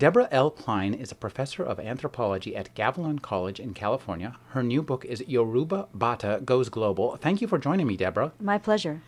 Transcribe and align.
Deborah 0.00 0.28
L. 0.30 0.50
Klein 0.50 0.94
is 0.94 1.12
a 1.12 1.14
professor 1.14 1.62
of 1.62 1.78
anthropology 1.78 2.56
at 2.56 2.74
Gavilan 2.74 3.20
College 3.20 3.60
in 3.60 3.74
California. 3.74 4.38
Her 4.52 4.62
new 4.62 4.80
book 4.82 5.04
is 5.04 5.22
Yoruba 5.26 5.88
Bata 5.92 6.40
Goes 6.42 6.70
Global. 6.70 7.18
Thank 7.18 7.42
you 7.42 7.46
for 7.46 7.58
joining 7.58 7.86
me, 7.86 7.98
Deborah. 7.98 8.32
My 8.40 8.56
pleasure. 8.56 9.02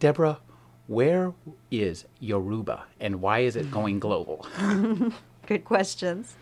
Deborah, 0.00 0.40
where 0.88 1.32
is 1.70 2.06
Yoruba 2.18 2.86
and 2.98 3.22
why 3.22 3.38
is 3.38 3.54
it 3.54 3.70
going 3.70 4.00
global? 4.00 4.48
Good 5.46 5.64
questions. 5.64 6.34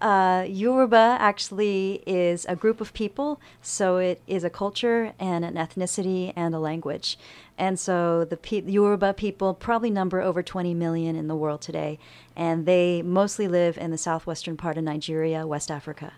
Uh, 0.00 0.44
Yoruba 0.46 1.16
actually 1.20 2.02
is 2.06 2.44
a 2.46 2.56
group 2.56 2.80
of 2.80 2.92
people, 2.92 3.40
so 3.62 3.96
it 3.96 4.20
is 4.26 4.44
a 4.44 4.50
culture 4.50 5.14
and 5.18 5.44
an 5.44 5.54
ethnicity 5.54 6.32
and 6.36 6.54
a 6.54 6.58
language. 6.58 7.18
And 7.56 7.78
so 7.78 8.24
the 8.24 8.38
Yoruba 8.66 9.14
people 9.14 9.54
probably 9.54 9.90
number 9.90 10.20
over 10.20 10.42
20 10.42 10.74
million 10.74 11.16
in 11.16 11.28
the 11.28 11.36
world 11.36 11.62
today, 11.62 11.98
and 12.36 12.66
they 12.66 13.00
mostly 13.00 13.48
live 13.48 13.78
in 13.78 13.90
the 13.90 13.98
southwestern 13.98 14.56
part 14.56 14.76
of 14.76 14.84
Nigeria, 14.84 15.46
West 15.46 15.70
Africa. 15.70 16.12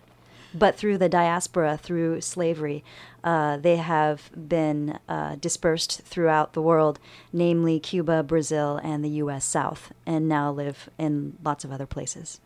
But 0.54 0.76
through 0.76 0.98
the 0.98 1.10
diaspora, 1.10 1.76
through 1.76 2.22
slavery, 2.22 2.82
uh, 3.22 3.58
they 3.58 3.76
have 3.76 4.30
been 4.48 4.98
uh, 5.08 5.36
dispersed 5.36 6.00
throughout 6.02 6.54
the 6.54 6.62
world, 6.62 6.98
namely 7.32 7.78
Cuba, 7.78 8.22
Brazil, 8.22 8.80
and 8.82 9.04
the 9.04 9.10
U.S. 9.10 9.44
South, 9.44 9.92
and 10.06 10.26
now 10.26 10.50
live 10.50 10.88
in 10.98 11.36
lots 11.44 11.64
of 11.64 11.70
other 11.70 11.86
places. 11.86 12.40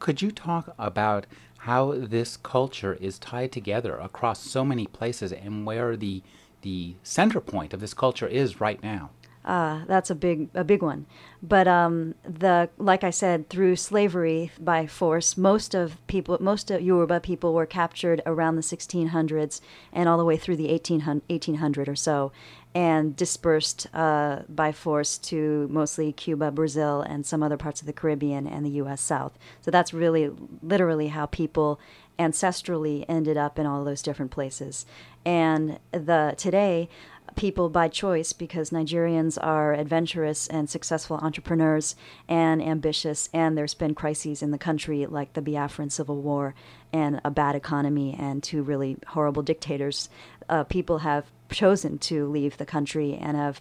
Could 0.00 0.22
you 0.22 0.32
talk 0.32 0.74
about 0.78 1.26
how 1.58 1.92
this 1.92 2.38
culture 2.38 2.94
is 2.94 3.18
tied 3.18 3.52
together 3.52 3.98
across 3.98 4.40
so 4.40 4.64
many 4.64 4.86
places 4.86 5.30
and 5.30 5.66
where 5.66 5.94
the 5.96 6.22
the 6.62 6.94
center 7.02 7.40
point 7.40 7.72
of 7.72 7.80
this 7.80 7.94
culture 7.94 8.26
is 8.26 8.60
right 8.60 8.82
now? 8.82 9.10
Uh, 9.44 9.84
that's 9.86 10.10
a 10.10 10.14
big 10.14 10.48
a 10.54 10.64
big 10.64 10.82
one. 10.82 11.06
But 11.42 11.66
um, 11.66 12.14
the 12.24 12.68
like 12.76 13.02
I 13.02 13.10
said, 13.10 13.48
through 13.48 13.76
slavery 13.76 14.50
by 14.58 14.86
force, 14.86 15.36
most 15.36 15.74
of 15.74 16.04
people, 16.06 16.36
most 16.40 16.70
of 16.70 16.82
Yoruba 16.82 17.20
people 17.20 17.54
were 17.54 17.64
captured 17.64 18.20
around 18.26 18.56
the 18.56 18.62
1600s 18.62 19.60
and 19.92 20.08
all 20.08 20.18
the 20.18 20.24
way 20.24 20.36
through 20.36 20.56
the 20.56 20.68
1800, 20.70 21.22
1800 21.28 21.88
or 21.88 21.96
so, 21.96 22.32
and 22.74 23.16
dispersed 23.16 23.86
uh, 23.94 24.40
by 24.48 24.72
force 24.72 25.16
to 25.16 25.66
mostly 25.70 26.12
Cuba, 26.12 26.50
Brazil, 26.50 27.00
and 27.00 27.24
some 27.24 27.42
other 27.42 27.56
parts 27.56 27.80
of 27.80 27.86
the 27.86 27.94
Caribbean 27.94 28.46
and 28.46 28.66
the 28.66 28.70
U.S. 28.70 29.00
South. 29.00 29.38
So 29.62 29.70
that's 29.70 29.94
really 29.94 30.30
literally 30.62 31.08
how 31.08 31.24
people 31.24 31.80
ancestrally 32.18 33.06
ended 33.08 33.38
up 33.38 33.58
in 33.58 33.64
all 33.64 33.82
those 33.82 34.02
different 34.02 34.30
places. 34.30 34.84
And 35.24 35.78
the 35.92 36.34
today, 36.36 36.90
people 37.36 37.68
by 37.68 37.88
choice 37.88 38.32
because 38.32 38.70
Nigerians 38.70 39.38
are 39.40 39.72
adventurous 39.72 40.46
and 40.48 40.68
successful 40.68 41.16
entrepreneurs 41.18 41.96
and 42.28 42.62
ambitious, 42.62 43.28
and 43.32 43.56
there's 43.56 43.74
been 43.74 43.94
crises 43.94 44.42
in 44.42 44.50
the 44.50 44.58
country 44.58 45.06
like 45.06 45.32
the 45.32 45.42
Biafran 45.42 45.90
Civil 45.90 46.20
War 46.22 46.54
and 46.92 47.20
a 47.24 47.30
bad 47.30 47.54
economy 47.54 48.16
and 48.18 48.42
two 48.42 48.62
really 48.62 48.96
horrible 49.08 49.42
dictators. 49.42 50.08
Uh, 50.48 50.64
people 50.64 50.98
have 50.98 51.26
chosen 51.50 51.98
to 51.98 52.28
leave 52.28 52.56
the 52.56 52.66
country 52.66 53.14
and 53.14 53.36
have 53.36 53.60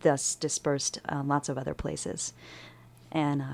thus 0.00 0.34
dispersed 0.34 1.00
uh, 1.08 1.22
lots 1.24 1.48
of 1.48 1.58
other 1.58 1.74
places. 1.74 2.32
And 3.10 3.42
uh, 3.42 3.46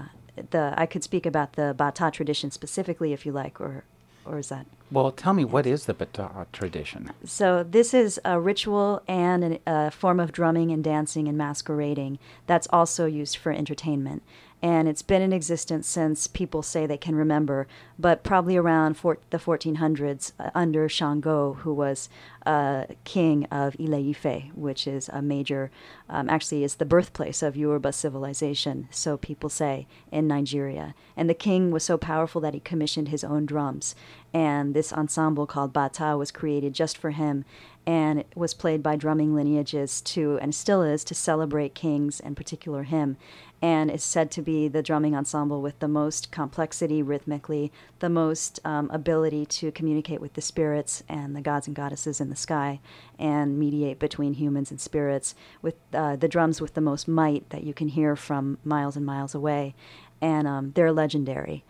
the 0.50 0.74
I 0.76 0.86
could 0.86 1.02
speak 1.02 1.26
about 1.26 1.54
the 1.54 1.74
Bata 1.76 2.10
tradition 2.12 2.50
specifically 2.50 3.12
if 3.12 3.26
you 3.26 3.32
like, 3.32 3.60
or 3.60 3.84
or 4.24 4.38
is 4.38 4.48
that? 4.48 4.66
Well, 4.90 5.12
tell 5.12 5.34
me, 5.34 5.44
what 5.44 5.66
is 5.66 5.84
the 5.84 5.92
Bata 5.92 6.46
tradition? 6.52 7.12
So, 7.24 7.62
this 7.62 7.92
is 7.92 8.18
a 8.24 8.40
ritual 8.40 9.02
and 9.06 9.44
an, 9.44 9.58
a 9.66 9.90
form 9.90 10.18
of 10.18 10.32
drumming 10.32 10.70
and 10.70 10.82
dancing 10.82 11.28
and 11.28 11.36
masquerading 11.36 12.18
that's 12.46 12.66
also 12.72 13.04
used 13.04 13.36
for 13.36 13.52
entertainment 13.52 14.22
and 14.60 14.88
it's 14.88 15.02
been 15.02 15.22
in 15.22 15.32
existence 15.32 15.86
since 15.86 16.26
people 16.26 16.62
say 16.62 16.84
they 16.84 16.96
can 16.96 17.14
remember, 17.14 17.68
but 17.98 18.24
probably 18.24 18.56
around 18.56 18.96
the 18.96 19.38
1400s 19.38 20.32
uh, 20.40 20.50
under 20.54 20.88
Shango, 20.88 21.54
who 21.54 21.72
was 21.72 22.08
uh, 22.44 22.84
king 23.04 23.44
of 23.46 23.76
Ile-Ife, 23.78 24.50
which 24.54 24.86
is 24.88 25.08
a 25.10 25.22
major, 25.22 25.70
um, 26.08 26.28
actually 26.28 26.64
is 26.64 26.76
the 26.76 26.84
birthplace 26.84 27.42
of 27.42 27.56
Yoruba 27.56 27.92
civilization, 27.92 28.88
so 28.90 29.16
people 29.16 29.48
say, 29.48 29.86
in 30.10 30.26
Nigeria. 30.26 30.94
And 31.16 31.30
the 31.30 31.34
king 31.34 31.70
was 31.70 31.84
so 31.84 31.96
powerful 31.96 32.40
that 32.40 32.54
he 32.54 32.60
commissioned 32.60 33.08
his 33.08 33.22
own 33.22 33.46
drums, 33.46 33.94
and 34.34 34.74
this 34.74 34.92
ensemble 34.92 35.46
called 35.46 35.72
Bata 35.72 36.16
was 36.16 36.32
created 36.32 36.74
just 36.74 36.98
for 36.98 37.10
him, 37.10 37.44
and 37.88 38.18
it 38.18 38.26
was 38.36 38.52
played 38.52 38.82
by 38.82 38.96
drumming 38.96 39.34
lineages 39.34 40.02
to, 40.02 40.38
and 40.42 40.54
still 40.54 40.82
is, 40.82 41.02
to 41.02 41.14
celebrate 41.14 41.74
kings 41.74 42.20
and 42.20 42.36
particular 42.36 42.82
him 42.82 43.16
and 43.62 43.90
is 43.90 44.04
said 44.04 44.30
to 44.30 44.42
be 44.42 44.68
the 44.68 44.82
drumming 44.82 45.16
ensemble 45.16 45.62
with 45.62 45.78
the 45.78 45.88
most 45.88 46.30
complexity 46.30 47.02
rhythmically, 47.02 47.72
the 48.00 48.10
most 48.10 48.60
um, 48.62 48.90
ability 48.90 49.46
to 49.46 49.72
communicate 49.72 50.20
with 50.20 50.34
the 50.34 50.42
spirits 50.42 51.02
and 51.08 51.34
the 51.34 51.40
gods 51.40 51.66
and 51.66 51.74
goddesses 51.74 52.20
in 52.20 52.28
the 52.28 52.36
sky, 52.36 52.78
and 53.18 53.58
mediate 53.58 53.98
between 53.98 54.34
humans 54.34 54.70
and 54.70 54.78
spirits, 54.78 55.34
with 55.62 55.76
uh, 55.94 56.14
the 56.14 56.28
drums 56.28 56.60
with 56.60 56.74
the 56.74 56.82
most 56.82 57.08
might 57.08 57.48
that 57.48 57.64
you 57.64 57.72
can 57.72 57.88
hear 57.88 58.14
from 58.14 58.58
miles 58.64 58.96
and 58.96 59.06
miles 59.06 59.34
away. 59.34 59.74
And 60.20 60.46
um, 60.46 60.72
they're 60.72 60.92
legendary. 60.92 61.64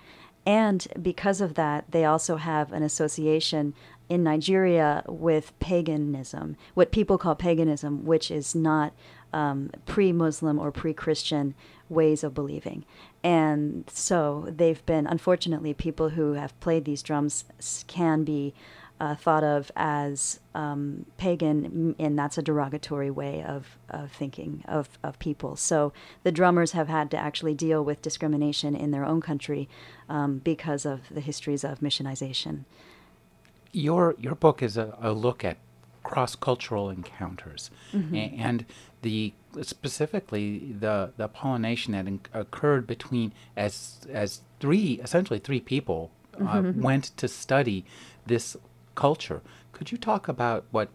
And 0.49 0.89
because 1.01 1.43
of 1.43 1.55
that, 1.55 1.85
they 1.91 2.07
also 2.07 2.37
have 2.37 2.73
an 2.73 2.83
association 2.83 3.75
in 4.09 4.23
Nigeria 4.23 5.05
with 5.07 5.59
paganism, 5.61 6.57
what 6.75 6.93
people 6.93 7.19
call 7.19 7.35
paganism, 7.35 8.05
which 8.05 8.31
is 8.31 8.55
not 8.55 8.93
um, 9.33 9.71
pre 9.87 10.13
Muslim 10.13 10.59
or 10.59 10.73
pre 10.73 10.95
Christian 10.95 11.55
ways 11.89 12.25
of 12.25 12.35
believing. 12.35 12.85
And 13.23 13.85
so 13.93 14.47
they've 14.49 14.85
been, 14.87 15.07
unfortunately, 15.07 15.75
people 15.75 16.11
who 16.11 16.35
have 16.35 16.59
played 16.61 16.85
these 16.85 17.03
drums 17.03 17.45
can 17.87 18.25
be 18.25 18.55
uh, 19.01 19.15
thought 19.15 19.45
of 19.45 19.71
as 19.77 20.41
um, 20.55 21.07
pagan, 21.19 21.95
and 21.99 22.19
that's 22.19 22.37
a 22.37 22.43
derogatory 22.43 23.11
way 23.11 23.45
of, 23.45 23.77
of 23.89 24.11
thinking 24.11 24.65
of, 24.67 24.99
of 25.05 25.19
people. 25.19 25.57
So 25.57 25.93
the 26.25 26.33
drummers 26.33 26.73
have 26.73 26.89
had 26.89 27.11
to 27.13 27.17
actually 27.17 27.55
deal 27.55 27.85
with 27.85 28.03
discrimination 28.03 28.75
in 28.75 28.91
their 28.91 29.05
own 29.05 29.21
country 29.21 29.69
um, 30.09 30.39
because 30.39 30.85
of 30.85 31.03
the 31.11 31.21
histories 31.21 31.63
of 31.63 31.81
missionization. 31.81 32.65
Your, 33.73 34.15
your 34.19 34.35
book 34.35 34.63
is 34.63 34.77
a, 34.77 34.97
a 35.01 35.13
look 35.13 35.45
at 35.45 35.59
cross 36.03 36.35
cultural 36.35 36.89
encounters. 36.91 37.71
Mm-hmm. 37.93 38.41
And 38.41 38.65
the 39.03 39.33
specifically 39.63 40.75
the 40.79 41.13
the 41.17 41.29
pollination 41.29 41.93
that 41.93 42.07
in, 42.07 42.21
occurred 42.33 42.87
between 42.87 43.33
as 43.57 44.01
as 44.11 44.43
three 44.61 45.01
essentially 45.03 45.39
three 45.39 45.61
people 45.61 46.11
uh, 46.35 46.39
mm-hmm. 46.39 46.83
went 46.83 47.17
to 47.17 47.29
study 47.29 47.85
this 48.27 48.57
culture. 48.95 49.41
Could 49.73 49.93
you 49.93 49.99
talk 49.99 50.29
about 50.29 50.65
what 50.71 50.89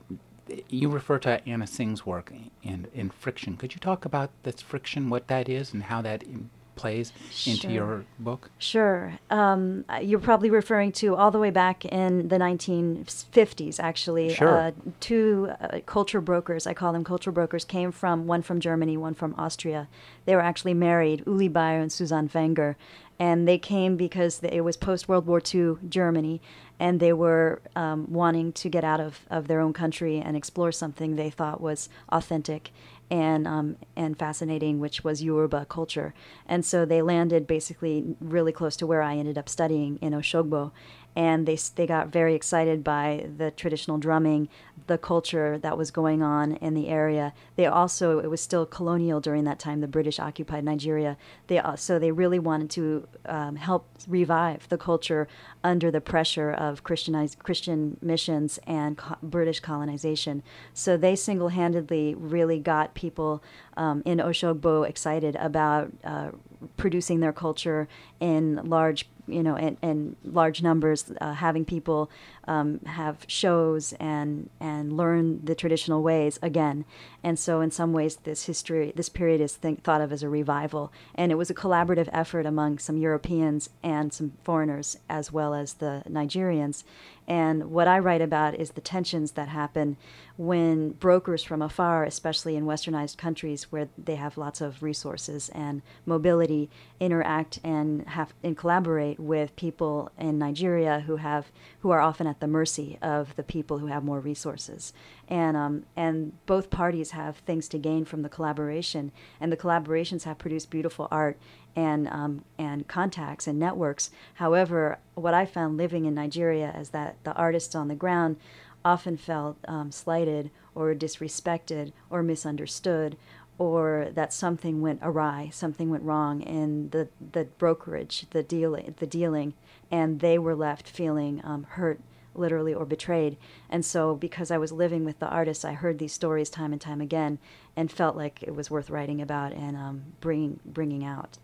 you 0.69 0.89
refer 0.89 1.19
to 1.19 1.47
Anna 1.47 1.67
Tsing's 1.67 2.05
work 2.05 2.33
in 2.61 2.87
in 2.93 3.09
friction? 3.09 3.57
Could 3.57 3.73
you 3.73 3.79
talk 3.79 4.05
about 4.05 4.31
this 4.43 4.61
friction, 4.61 5.09
what 5.09 5.27
that 5.27 5.47
is, 5.47 5.73
and 5.73 5.83
how 5.83 6.01
that 6.01 6.23
in, 6.23 6.49
plays 6.75 7.13
sure. 7.31 7.53
into 7.53 7.71
your 7.71 8.05
book? 8.19 8.49
Sure. 8.57 9.19
Um, 9.29 9.85
you're 10.01 10.19
probably 10.19 10.49
referring 10.49 10.91
to 10.93 11.15
all 11.15 11.31
the 11.31 11.39
way 11.39 11.49
back 11.49 11.85
in 11.85 12.27
the 12.27 12.37
1950s, 12.37 13.79
actually. 13.79 14.33
Sure. 14.33 14.57
Uh, 14.57 14.71
two 14.99 15.51
uh, 15.59 15.79
culture 15.85 16.21
brokers, 16.21 16.67
I 16.67 16.73
call 16.73 16.93
them 16.93 17.03
culture 17.03 17.31
brokers, 17.31 17.65
came 17.65 17.91
from 17.91 18.27
one 18.27 18.41
from 18.41 18.59
Germany, 18.59 18.97
one 18.97 19.13
from 19.13 19.35
Austria. 19.37 19.87
They 20.25 20.35
were 20.35 20.41
actually 20.41 20.73
married, 20.73 21.23
Ulli 21.25 21.49
Beier 21.49 21.81
and 21.81 21.91
Susanne 21.91 22.29
Wenger. 22.33 22.77
And 23.19 23.47
they 23.47 23.57
came 23.57 23.95
because 23.95 24.39
it 24.43 24.61
was 24.61 24.75
post 24.75 25.07
World 25.07 25.27
War 25.27 25.41
II 25.53 25.75
Germany, 25.87 26.41
and 26.79 26.99
they 26.99 27.13
were 27.13 27.61
um, 27.75 28.11
wanting 28.11 28.51
to 28.53 28.69
get 28.69 28.83
out 28.83 28.99
of, 28.99 29.21
of 29.29 29.47
their 29.47 29.59
own 29.59 29.71
country 29.71 30.19
and 30.19 30.35
explore 30.35 30.71
something 30.71 31.15
they 31.15 31.29
thought 31.29 31.61
was 31.61 31.89
authentic 32.09 32.71
and 33.09 33.47
um, 33.47 33.77
and 33.95 34.17
fascinating, 34.17 34.79
which 34.79 35.03
was 35.03 35.21
Yoruba 35.23 35.65
culture. 35.65 36.13
And 36.47 36.65
so 36.65 36.85
they 36.85 37.01
landed 37.01 37.47
basically 37.47 38.15
really 38.19 38.51
close 38.51 38.75
to 38.77 38.87
where 38.87 39.01
I 39.01 39.15
ended 39.15 39.37
up 39.37 39.49
studying 39.49 39.97
in 40.01 40.13
Oshogbo, 40.13 40.71
and 41.15 41.45
they 41.45 41.57
they 41.75 41.85
got 41.85 42.07
very 42.07 42.33
excited 42.33 42.83
by 42.83 43.27
the 43.37 43.51
traditional 43.51 43.97
drumming, 43.97 44.49
the 44.87 44.97
culture 44.97 45.57
that 45.59 45.77
was 45.77 45.91
going 45.91 46.21
on 46.21 46.53
in 46.57 46.73
the 46.73 46.87
area. 46.87 47.33
They 47.55 47.65
also 47.65 48.19
it 48.19 48.29
was 48.29 48.41
still 48.41 48.65
colonial 48.65 49.19
during 49.19 49.43
that 49.43 49.59
time. 49.59 49.81
The 49.81 49.87
British 49.87 50.19
occupied 50.19 50.63
Nigeria. 50.63 51.17
They 51.47 51.61
so 51.75 51.99
they 51.99 52.11
really 52.11 52.39
wanted 52.39 52.69
to 52.71 53.07
um, 53.25 53.55
help 53.55 53.87
revive 54.07 54.67
the 54.69 54.77
culture 54.77 55.27
under 55.63 55.91
the 55.91 56.01
pressure 56.01 56.51
of 56.51 56.83
Christianized 56.83 57.39
Christian 57.39 57.97
missions 58.01 58.59
and 58.65 58.97
co- 58.97 59.17
British 59.21 59.59
colonization. 59.59 60.43
So 60.73 60.97
they 60.97 61.15
single 61.15 61.49
handedly 61.49 62.15
really 62.15 62.59
got 62.59 62.93
people 62.95 63.43
um, 63.77 64.01
in 64.05 64.17
Oshogbo 64.17 64.87
excited 64.87 65.35
about 65.35 65.91
uh, 66.03 66.31
producing 66.77 67.19
their 67.19 67.33
culture 67.33 67.87
in 68.19 68.55
large 68.63 69.07
you 69.27 69.43
know, 69.43 69.55
in, 69.55 69.77
in 69.81 70.15
large 70.23 70.61
numbers, 70.61 71.11
uh, 71.21 71.33
having 71.33 71.65
people 71.65 72.09
um, 72.47 72.79
have 72.85 73.25
shows 73.27 73.93
and 73.93 74.49
and 74.59 74.95
learn 74.97 75.43
the 75.45 75.55
traditional 75.55 76.03
ways 76.03 76.39
again. 76.41 76.85
And 77.23 77.39
so, 77.39 77.61
in 77.61 77.71
some 77.71 77.93
ways, 77.93 78.17
this 78.17 78.45
history, 78.45 78.91
this 78.95 79.09
period 79.09 79.39
is 79.39 79.55
think, 79.55 79.83
thought 79.83 80.01
of 80.01 80.11
as 80.11 80.23
a 80.23 80.29
revival, 80.29 80.91
and 81.15 81.31
it 81.31 81.35
was 81.35 81.49
a 81.49 81.53
collaborative 81.53 82.09
effort 82.11 82.45
among 82.45 82.79
some 82.79 82.97
Europeans 82.97 83.69
and 83.81 84.11
some 84.11 84.33
foreigners, 84.43 84.97
as 85.09 85.31
well 85.31 85.53
as 85.53 85.73
the 85.75 86.03
Nigerians. 86.09 86.83
And 87.27 87.71
what 87.71 87.87
I 87.87 87.99
write 87.99 88.21
about 88.21 88.55
is 88.55 88.71
the 88.71 88.81
tensions 88.81 89.31
that 89.31 89.47
happen 89.47 89.97
when 90.35 90.91
brokers 90.91 91.43
from 91.43 91.61
afar, 91.61 92.03
especially 92.03 92.55
in 92.55 92.65
westernized 92.65 93.17
countries 93.17 93.71
where 93.71 93.87
they 93.97 94.15
have 94.15 94.37
lots 94.37 94.61
of 94.61 94.81
resources 94.81 95.49
and 95.49 95.81
mobility, 96.05 96.69
interact 96.99 97.59
and 97.63 98.07
have 98.09 98.33
and 98.43 98.57
collaborate 98.57 99.19
with 99.19 99.55
people 99.55 100.11
in 100.17 100.39
Nigeria 100.39 101.01
who 101.01 101.17
have 101.17 101.51
who 101.79 101.91
are 101.91 102.01
often 102.01 102.25
at 102.25 102.39
the 102.39 102.47
mercy 102.47 102.97
of 103.01 103.35
the 103.35 103.43
people 103.43 103.77
who 103.77 103.87
have 103.87 104.03
more 104.03 104.19
resources. 104.19 104.91
And 105.27 105.55
um, 105.55 105.85
and 105.95 106.33
both 106.45 106.69
parties 106.69 107.11
have 107.11 107.37
things 107.37 107.67
to 107.69 107.77
gain 107.77 108.05
from 108.05 108.23
the 108.23 108.29
collaboration, 108.29 109.11
and 109.39 109.51
the 109.51 109.57
collaborations 109.57 110.23
have 110.23 110.37
produced 110.39 110.69
beautiful 110.69 111.07
art 111.11 111.37
and 111.75 112.07
um, 112.07 112.43
and 112.57 112.87
contacts 112.87 113.47
and 113.47 113.59
networks. 113.59 114.11
However, 114.35 114.99
what 115.15 115.33
I 115.33 115.45
found 115.45 115.77
living 115.77 116.05
in 116.05 116.13
Nigeria 116.13 116.73
is 116.79 116.89
that 116.89 117.15
the 117.23 117.33
artists 117.33 117.75
on 117.75 117.87
the 117.87 117.95
ground 117.95 118.37
often 118.85 119.17
felt 119.17 119.57
um, 119.67 119.91
slighted 119.91 120.51
or 120.75 120.93
disrespected 120.93 121.93
or 122.09 122.21
misunderstood 122.21 123.17
or 123.57 124.09
that 124.13 124.33
something 124.33 124.81
went 124.81 124.99
awry, 125.03 125.49
something 125.53 125.89
went 125.89 126.03
wrong 126.03 126.41
in 126.41 126.89
the, 126.89 127.07
the 127.31 127.45
brokerage, 127.57 128.25
the 128.31 128.43
dealing, 128.43 128.95
the 128.97 129.07
dealing, 129.07 129.53
and 129.91 130.19
they 130.19 130.39
were 130.39 130.55
left 130.55 130.89
feeling 130.89 131.39
um, 131.43 131.63
hurt, 131.63 131.99
literally 132.33 132.73
or 132.73 132.85
betrayed. 132.85 133.37
And 133.69 133.85
so, 133.85 134.15
because 134.15 134.49
I 134.49 134.57
was 134.57 134.71
living 134.71 135.05
with 135.05 135.19
the 135.19 135.27
artists, 135.27 135.63
I 135.63 135.73
heard 135.73 135.99
these 135.99 136.13
stories 136.13 136.49
time 136.49 136.71
and 136.71 136.81
time 136.81 136.99
again, 136.99 137.37
and 137.75 137.91
felt 137.91 138.15
like 138.15 138.41
it 138.41 138.55
was 138.55 138.71
worth 138.71 138.89
writing 138.89 139.21
about 139.21 139.53
and 139.53 139.77
um, 139.77 140.03
bringing 140.19 140.59
bringing 140.65 141.03
out. 141.03 141.37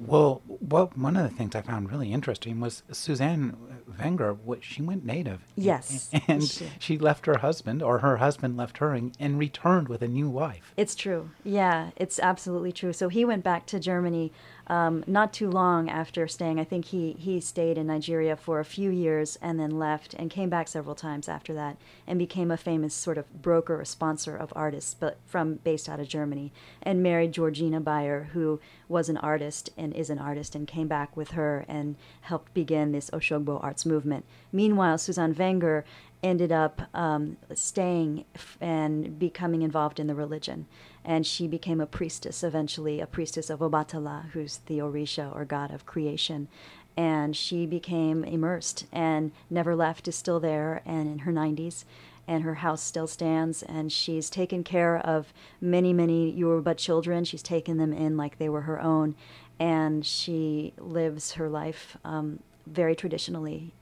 Well, 0.00 0.42
well, 0.46 0.90
one 0.94 1.16
of 1.16 1.28
the 1.28 1.34
things 1.34 1.54
I 1.54 1.62
found 1.62 1.90
really 1.90 2.12
interesting 2.12 2.60
was 2.60 2.82
Susanne 2.90 3.56
Wenger. 3.98 4.32
What 4.32 4.64
she 4.64 4.82
went 4.82 5.04
native. 5.04 5.40
Yes, 5.56 6.10
and 6.28 6.42
she, 6.42 6.66
she 6.78 6.98
left 6.98 7.26
her 7.26 7.38
husband, 7.38 7.82
or 7.82 7.98
her 7.98 8.16
husband 8.16 8.56
left 8.56 8.78
her, 8.78 8.94
and, 8.94 9.14
and, 9.20 9.38
returned 9.38 9.88
with 9.88 10.02
a 10.02 10.08
new 10.08 10.28
wife. 10.28 10.72
It's 10.76 10.94
true. 10.94 11.30
Yeah, 11.44 11.90
it's 11.96 12.18
absolutely 12.18 12.72
true. 12.72 12.92
So 12.92 13.08
he 13.08 13.24
went 13.24 13.44
back 13.44 13.66
to 13.66 13.78
Germany 13.78 14.32
um, 14.70 15.02
not 15.08 15.32
too 15.32 15.50
long 15.50 15.90
after 15.90 16.28
staying. 16.28 16.60
I 16.60 16.64
think 16.64 16.84
he, 16.86 17.16
he 17.18 17.40
stayed 17.40 17.76
in 17.76 17.88
Nigeria 17.88 18.36
for 18.36 18.60
a 18.60 18.64
few 18.64 18.88
years 18.88 19.36
and 19.42 19.58
then 19.58 19.80
left 19.80 20.14
and 20.14 20.30
came 20.30 20.48
back 20.48 20.68
several 20.68 20.94
times 20.94 21.28
after 21.28 21.52
that 21.54 21.76
and 22.06 22.20
became 22.20 22.52
a 22.52 22.56
famous 22.56 22.94
sort 22.94 23.18
of 23.18 23.42
broker 23.42 23.80
or 23.80 23.84
sponsor 23.84 24.36
of 24.36 24.52
artists, 24.54 24.94
but 24.94 25.18
from 25.26 25.54
based 25.54 25.88
out 25.88 25.98
of 25.98 26.06
Germany, 26.06 26.52
and 26.84 27.02
married 27.02 27.32
Georgina 27.32 27.80
Beier, 27.80 28.28
who 28.28 28.60
was 28.88 29.08
an 29.08 29.16
artist 29.16 29.70
and 29.76 29.92
is 29.92 30.08
an 30.08 30.20
artist, 30.20 30.54
and 30.54 30.68
came 30.68 30.86
back 30.86 31.16
with 31.16 31.32
her 31.32 31.64
and 31.66 31.96
helped 32.20 32.54
begin 32.54 32.92
this 32.92 33.10
Oshogbo 33.10 33.62
arts 33.64 33.84
movement. 33.84 34.24
Meanwhile, 34.52 34.98
Susanne 34.98 35.34
Wenger 35.34 35.84
ended 36.22 36.52
up 36.52 36.82
um, 36.94 37.38
staying 37.54 38.24
and 38.60 39.18
becoming 39.18 39.62
involved 39.62 39.98
in 39.98 40.06
the 40.06 40.14
religion 40.14 40.66
and 41.04 41.26
she 41.26 41.46
became 41.46 41.80
a 41.80 41.86
priestess 41.86 42.42
eventually, 42.42 43.00
a 43.00 43.06
priestess 43.06 43.50
of 43.50 43.60
Obatala, 43.60 44.30
who's 44.30 44.58
the 44.66 44.78
Orisha 44.78 45.34
or 45.34 45.44
god 45.44 45.72
of 45.72 45.86
creation. 45.86 46.48
And 46.96 47.36
she 47.36 47.66
became 47.66 48.24
immersed 48.24 48.86
and 48.92 49.32
never 49.48 49.74
left, 49.74 50.08
is 50.08 50.16
still 50.16 50.40
there 50.40 50.82
and 50.84 51.08
in 51.08 51.20
her 51.20 51.32
90s. 51.32 51.84
And 52.28 52.44
her 52.44 52.56
house 52.56 52.82
still 52.82 53.08
stands, 53.08 53.62
and 53.62 53.90
she's 53.90 54.30
taken 54.30 54.62
care 54.62 54.98
of 54.98 55.32
many, 55.60 55.92
many 55.92 56.30
Yoruba 56.30 56.74
children. 56.76 57.24
She's 57.24 57.42
taken 57.42 57.76
them 57.78 57.92
in 57.92 58.16
like 58.16 58.38
they 58.38 58.48
were 58.48 58.60
her 58.60 58.80
own, 58.80 59.16
and 59.58 60.06
she 60.06 60.72
lives 60.78 61.32
her 61.32 61.48
life 61.48 61.96
um, 62.04 62.38
very 62.66 62.94
traditionally, 62.94 63.72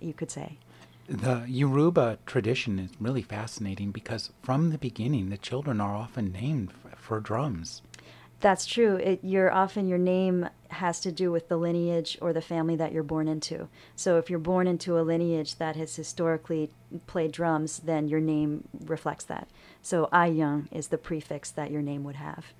you 0.00 0.12
could 0.12 0.30
say. 0.30 0.58
The 1.08 1.46
Yoruba 1.48 2.18
tradition 2.26 2.78
is 2.78 2.90
really 3.00 3.22
fascinating 3.22 3.92
because 3.92 4.30
from 4.42 4.70
the 4.70 4.76
beginning, 4.76 5.30
the 5.30 5.38
children 5.38 5.80
are 5.80 5.96
often 5.96 6.30
named 6.32 6.70
f- 6.84 6.98
for 6.98 7.18
drums. 7.18 7.80
That's 8.40 8.66
true. 8.66 8.96
It, 8.96 9.20
you're 9.22 9.50
often 9.50 9.88
your 9.88 9.96
name 9.96 10.50
has 10.68 11.00
to 11.00 11.10
do 11.10 11.32
with 11.32 11.48
the 11.48 11.56
lineage 11.56 12.18
or 12.20 12.34
the 12.34 12.42
family 12.42 12.76
that 12.76 12.92
you're 12.92 13.02
born 13.02 13.26
into. 13.26 13.68
So 13.96 14.18
if 14.18 14.28
you're 14.28 14.38
born 14.38 14.66
into 14.66 14.98
a 14.98 15.00
lineage 15.00 15.56
that 15.56 15.76
has 15.76 15.96
historically 15.96 16.70
played 17.06 17.32
drums, 17.32 17.78
then 17.80 18.06
your 18.08 18.20
name 18.20 18.68
reflects 18.84 19.24
that. 19.24 19.48
So 19.80 20.10
Ayan 20.12 20.70
is 20.70 20.88
the 20.88 20.98
prefix 20.98 21.50
that 21.52 21.70
your 21.70 21.82
name 21.82 22.04
would 22.04 22.16
have 22.16 22.52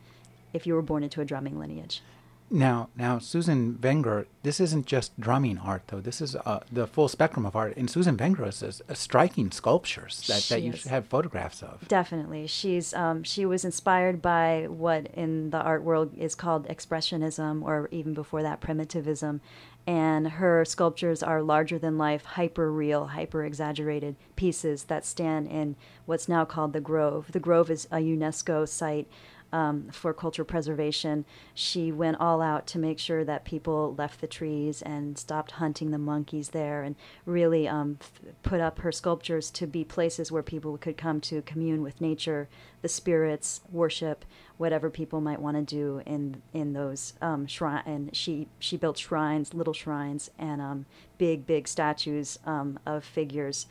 if 0.54 0.66
you 0.66 0.72
were 0.72 0.82
born 0.82 1.02
into 1.02 1.20
a 1.20 1.24
drumming 1.26 1.58
lineage. 1.58 2.02
Now, 2.50 2.88
now, 2.96 3.18
Susan 3.18 3.78
Wenger, 3.82 4.26
this 4.42 4.58
isn't 4.58 4.86
just 4.86 5.18
drumming 5.20 5.58
art, 5.58 5.82
though. 5.88 6.00
This 6.00 6.20
is 6.20 6.34
uh, 6.34 6.60
the 6.72 6.86
full 6.86 7.08
spectrum 7.08 7.44
of 7.44 7.54
art. 7.54 7.76
And 7.76 7.90
Susan 7.90 8.16
Wenger 8.16 8.46
is 8.46 8.82
striking 8.94 9.50
sculptures 9.50 10.26
that, 10.28 10.42
that 10.48 10.62
you 10.62 10.72
have 10.88 11.06
photographs 11.06 11.62
of. 11.62 11.86
Definitely, 11.88 12.46
she's 12.46 12.94
um, 12.94 13.22
she 13.22 13.44
was 13.44 13.64
inspired 13.64 14.22
by 14.22 14.66
what 14.68 15.08
in 15.14 15.50
the 15.50 15.60
art 15.60 15.82
world 15.82 16.16
is 16.16 16.34
called 16.34 16.66
expressionism, 16.68 17.62
or 17.62 17.88
even 17.90 18.14
before 18.14 18.42
that, 18.42 18.60
primitivism. 18.60 19.40
And 19.86 20.28
her 20.28 20.66
sculptures 20.66 21.22
are 21.22 21.42
larger 21.42 21.78
than 21.78 21.96
life, 21.96 22.22
hyper 22.24 22.70
real, 22.70 23.06
hyper 23.06 23.44
exaggerated 23.44 24.16
pieces 24.36 24.84
that 24.84 25.06
stand 25.06 25.48
in 25.48 25.76
what's 26.04 26.28
now 26.28 26.44
called 26.44 26.74
the 26.74 26.80
Grove. 26.80 27.32
The 27.32 27.40
Grove 27.40 27.70
is 27.70 27.86
a 27.90 27.96
UNESCO 27.96 28.68
site 28.68 29.08
um, 29.52 29.88
for 29.90 30.12
cultural 30.12 30.46
preservation, 30.46 31.24
she 31.54 31.90
went 31.90 32.20
all 32.20 32.42
out 32.42 32.66
to 32.68 32.78
make 32.78 32.98
sure 32.98 33.24
that 33.24 33.44
people 33.44 33.94
left 33.96 34.20
the 34.20 34.26
trees 34.26 34.82
and 34.82 35.16
stopped 35.16 35.52
hunting 35.52 35.90
the 35.90 35.98
monkeys 35.98 36.50
there 36.50 36.82
and 36.82 36.96
really 37.24 37.66
um, 37.66 37.98
f- 38.00 38.12
put 38.42 38.60
up 38.60 38.80
her 38.80 38.92
sculptures 38.92 39.50
to 39.52 39.66
be 39.66 39.84
places 39.84 40.30
where 40.30 40.42
people 40.42 40.76
could 40.76 40.96
come 40.96 41.20
to 41.22 41.40
commune 41.42 41.82
with 41.82 42.00
nature, 42.00 42.48
the 42.82 42.88
spirits, 42.88 43.62
worship, 43.72 44.24
whatever 44.58 44.90
people 44.90 45.20
might 45.20 45.40
want 45.40 45.56
to 45.56 45.62
do 45.62 46.02
in 46.04 46.42
in 46.52 46.72
those 46.74 47.14
um. 47.22 47.46
And 47.86 48.14
she 48.14 48.48
she 48.58 48.76
built 48.76 48.98
shrines, 48.98 49.54
little 49.54 49.72
shrines, 49.72 50.30
and 50.38 50.60
um, 50.60 50.86
big 51.16 51.46
big 51.46 51.66
statues 51.66 52.38
um, 52.44 52.78
of 52.84 53.04
figures 53.04 53.66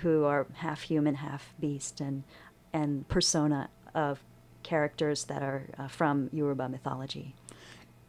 who 0.00 0.24
are 0.24 0.46
half 0.54 0.82
human, 0.82 1.16
half 1.16 1.54
beast, 1.58 2.00
and 2.00 2.24
and 2.72 3.08
persona 3.08 3.68
of 3.94 4.20
characters 4.62 5.24
that 5.24 5.42
are 5.42 5.66
uh, 5.78 5.88
from 5.88 6.30
Yoruba 6.32 6.68
mythology. 6.68 7.34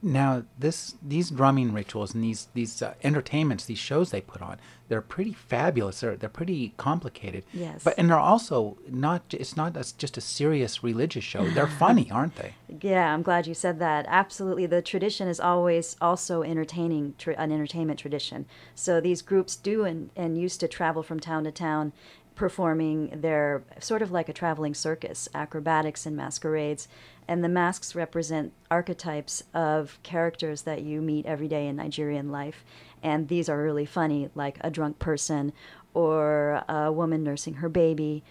Now, 0.06 0.44
this 0.60 0.96
these 1.02 1.30
drumming 1.30 1.72
rituals 1.72 2.14
and 2.14 2.22
these 2.22 2.50
these 2.54 2.82
uh, 2.82 2.96
entertainments, 3.04 3.64
these 3.64 3.78
shows 3.78 4.12
they 4.12 4.20
put 4.20 4.42
on, 4.42 4.60
they're 4.90 5.00
pretty 5.00 5.32
fabulous. 5.32 6.02
They're 6.02 6.18
they're 6.18 6.28
pretty 6.28 6.74
complicated. 6.76 7.46
Yes. 7.54 7.86
But 7.86 7.96
and 7.98 8.10
they're 8.10 8.20
also 8.20 8.78
not. 8.90 9.24
It's 9.30 9.56
not 9.56 9.78
a, 9.78 9.98
just 9.98 10.18
a 10.18 10.22
serious 10.22 10.84
religious 10.84 11.24
show. 11.24 11.50
They're 11.50 11.68
funny, 11.80 12.12
aren't 12.12 12.36
they? 12.36 12.56
Yeah, 12.82 13.14
I'm 13.14 13.22
glad 13.22 13.48
you 13.48 13.54
said 13.54 13.80
that. 13.80 14.06
Absolutely, 14.10 14.66
the 14.66 14.82
tradition 14.82 15.30
is 15.30 15.40
always 15.40 15.96
also 16.02 16.44
entertaining, 16.44 17.16
tra- 17.18 17.36
an 17.38 17.54
entertainment 17.54 17.98
tradition. 17.98 18.46
So 18.76 19.00
these 19.00 19.22
groups 19.22 19.56
do 19.56 19.86
and, 19.86 20.10
and 20.18 20.38
used 20.38 20.60
to 20.60 20.68
travel 20.68 21.02
from 21.02 21.22
town 21.22 21.46
to 21.46 21.52
town 21.52 21.94
performing 22.36 23.10
their 23.22 23.64
sort 23.80 24.02
of 24.02 24.12
like 24.12 24.30
a 24.30 24.34
traveling 24.34 24.74
circus, 24.74 25.30
acrobatics 25.34 26.06
and 26.06 26.16
masquerades. 26.16 26.88
And 27.28 27.44
the 27.44 27.50
masks 27.50 27.96
represent 27.96 28.54
archetypes 28.70 29.44
of 29.54 29.98
characters 30.04 30.64
that 30.64 30.82
you 30.82 31.02
meet 31.02 31.26
every 31.26 31.48
day 31.48 31.68
in 31.68 31.76
Nigerian 31.76 32.32
life. 32.32 32.66
And 33.02 33.28
these 33.28 33.50
are 33.50 33.62
really 33.62 33.86
funny, 33.86 34.30
like 34.36 34.58
a 34.62 34.72
drunk 34.72 35.00
person, 35.00 35.54
or 35.94 36.64
a 36.68 36.92
woman 36.92 37.24
nursing 37.24 37.56
her 37.56 37.70
baby, 37.70 38.24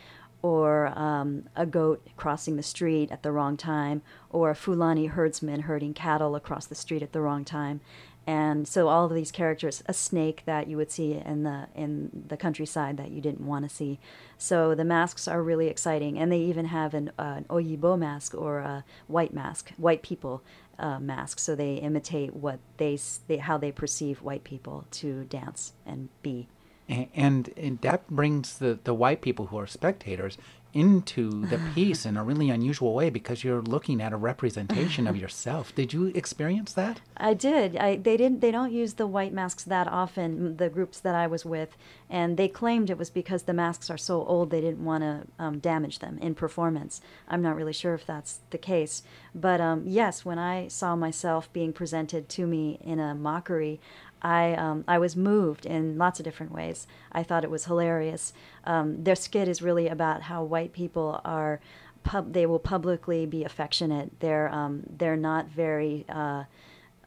or 0.43 0.89
um, 0.99 1.45
a 1.55 1.65
goat 1.65 2.07
crossing 2.17 2.57
the 2.57 2.63
street 2.63 3.11
at 3.13 3.23
the 3.23 3.31
wrong 3.31 3.57
time, 3.57 4.03
or 4.29 4.51
a 4.51 4.55
Fulani 4.55 5.07
herdsman 5.07 5.61
herding 5.61 5.95
cattle 5.95 6.35
across 6.35 6.67
the 6.67 6.75
street 6.75 7.03
at 7.03 7.13
the 7.13 7.21
wrong 7.21 7.45
time. 7.45 7.81
And 8.27 8.69
so 8.69 8.89
all 8.89 9.05
of 9.07 9.15
these 9.15 9.33
characters, 9.33 9.83
a 9.87 9.93
snake 9.93 10.43
that 10.47 10.69
you 10.69 10.77
would 10.77 10.91
see 10.91 11.15
in 11.15 11.43
the 11.43 11.67
in 11.75 12.25
the 12.29 12.37
countryside 12.37 12.97
that 12.97 13.11
you 13.11 13.21
didn't 13.21 13.47
want 13.47 13.69
to 13.69 13.75
see. 13.75 13.99
So 14.39 14.75
the 14.75 14.85
masks 14.85 15.27
are 15.27 15.43
really 15.43 15.69
exciting, 15.69 16.19
and 16.19 16.31
they 16.31 16.39
even 16.39 16.67
have 16.67 16.95
an, 16.95 17.11
uh, 17.19 17.35
an 17.39 17.45
oyibo 17.45 17.99
mask 17.99 18.35
or 18.35 18.59
a 18.59 18.85
white 19.07 19.35
mask, 19.35 19.73
white 19.77 20.03
people 20.03 20.43
uh, 20.79 20.99
mask. 21.01 21.39
So 21.39 21.55
they 21.55 21.75
imitate 21.75 22.35
what 22.35 22.59
they, 22.77 22.99
they 23.27 23.39
how 23.39 23.59
they 23.59 23.73
perceive 23.73 24.23
white 24.23 24.45
people 24.45 24.87
to 24.93 25.25
dance 25.25 25.73
and 25.87 26.09
be. 26.23 26.49
And, 26.89 27.51
and 27.57 27.81
that 27.81 28.09
brings 28.11 28.59
the, 28.59 28.79
the 28.85 28.93
white 28.93 29.23
people 29.23 29.47
who 29.47 29.59
are 29.59 29.67
spectators 29.67 30.37
into 30.73 31.47
the 31.47 31.61
piece 31.75 32.07
in 32.07 32.17
a 32.17 32.25
really 32.25 32.51
unusual 32.51 32.95
way 32.95 33.11
because 33.11 33.45
you're 33.45 33.63
looking 33.63 34.01
at 34.01 34.13
a 34.13 34.17
representation 34.17 35.07
of 35.07 35.17
yourself. 35.17 35.75
Did 35.75 35.93
you 35.93 36.07
experience 36.07 36.73
that? 36.75 37.01
I 37.17 37.35
did. 37.35 37.77
I 37.77 37.97
they 37.97 38.17
didn't 38.17 38.41
they 38.41 38.51
don't 38.51 38.73
use 38.73 38.95
the 38.95 39.07
white 39.07 39.33
masks 39.33 39.65
that 39.65 39.89
often 39.89 40.57
the 40.57 40.69
groups 40.69 41.01
that 41.01 41.15
I 41.15 41.27
was 41.27 41.45
with 41.45 41.77
and 42.09 42.37
they 42.37 42.49
claimed 42.49 42.91
it 42.91 42.99
was 42.99 43.11
because 43.11 43.45
the 43.45 43.53
masks 43.53 43.91
are 43.91 43.99
so 43.99 44.25
old 44.25 44.51
they 44.51 44.61
didn't 44.61 44.85
want 44.85 45.03
to 45.03 45.27
um, 45.39 45.59
damage 45.59 45.99
them 46.01 46.19
in 46.21 46.35
performance. 46.35 47.01
I'm 47.29 47.43
not 47.43 47.57
really 47.57 47.73
sure 47.73 47.95
if 47.95 48.07
that's 48.07 48.41
the 48.51 48.59
case, 48.59 49.03
but 49.35 49.61
um, 49.61 49.85
yes, 49.87 50.25
when 50.25 50.39
I 50.39 50.69
saw 50.69 50.97
myself 50.97 51.53
being 51.53 51.73
presented 51.73 52.29
to 52.31 52.47
me 52.47 52.79
in 52.83 52.99
a 52.99 53.15
mockery, 53.15 53.81
I 54.23 54.55
um, 54.55 54.85
I 54.87 54.99
was 54.99 55.17
moved 55.17 55.67
in 55.67 55.99
lots 55.99 56.21
of 56.21 56.25
different 56.25 56.53
ways. 56.53 56.87
I 57.11 57.23
thought 57.23 57.45
it 57.45 57.51
was 57.51 57.65
hilarious. 57.65 58.33
Um, 58.65 59.03
their 59.03 59.17
skit 59.17 59.49
is 59.49 59.61
really 59.61 59.89
about 59.89 60.23
how 60.23 60.45
white 60.45 60.73
people 60.73 61.21
are. 61.25 61.61
Pub, 62.05 62.33
they 62.33 62.47
will 62.47 62.59
publicly 62.59 63.27
be 63.27 63.45
affectionate. 63.45 64.21
They're 64.21 64.49
um, 64.53 64.85
they're 64.89 65.17
not 65.17 65.49
very 65.49 66.05
uh, 66.09 66.45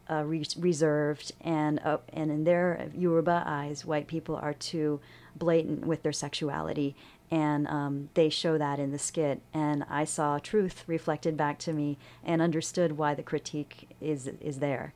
uh, 0.10 0.24
re- 0.24 0.46
reserved, 0.58 1.32
and 1.42 1.80
uh, 1.84 1.98
and 2.14 2.30
in 2.32 2.44
their 2.44 2.90
Yoruba 2.94 3.44
eyes, 3.46 3.86
white 3.86 4.08
people 4.08 4.36
are 4.36 4.54
too 4.54 5.00
blatant 5.36 5.86
with 5.86 6.04
their 6.04 6.14
sexuality, 6.14 6.96
and 7.32 7.68
um, 7.68 8.10
they 8.14 8.30
show 8.30 8.58
that 8.58 8.80
in 8.80 8.92
the 8.92 9.00
skit. 9.00 9.42
And 9.54 9.86
I 9.90 10.06
saw 10.06 10.40
truth 10.40 10.84
reflected 10.88 11.36
back 11.36 11.60
to 11.60 11.74
me, 11.74 11.98
and 12.24 12.42
understood 12.42 12.98
why 12.98 13.16
the 13.16 13.24
critique 13.24 13.90
is 14.00 14.28
is 14.40 14.60
there 14.60 14.94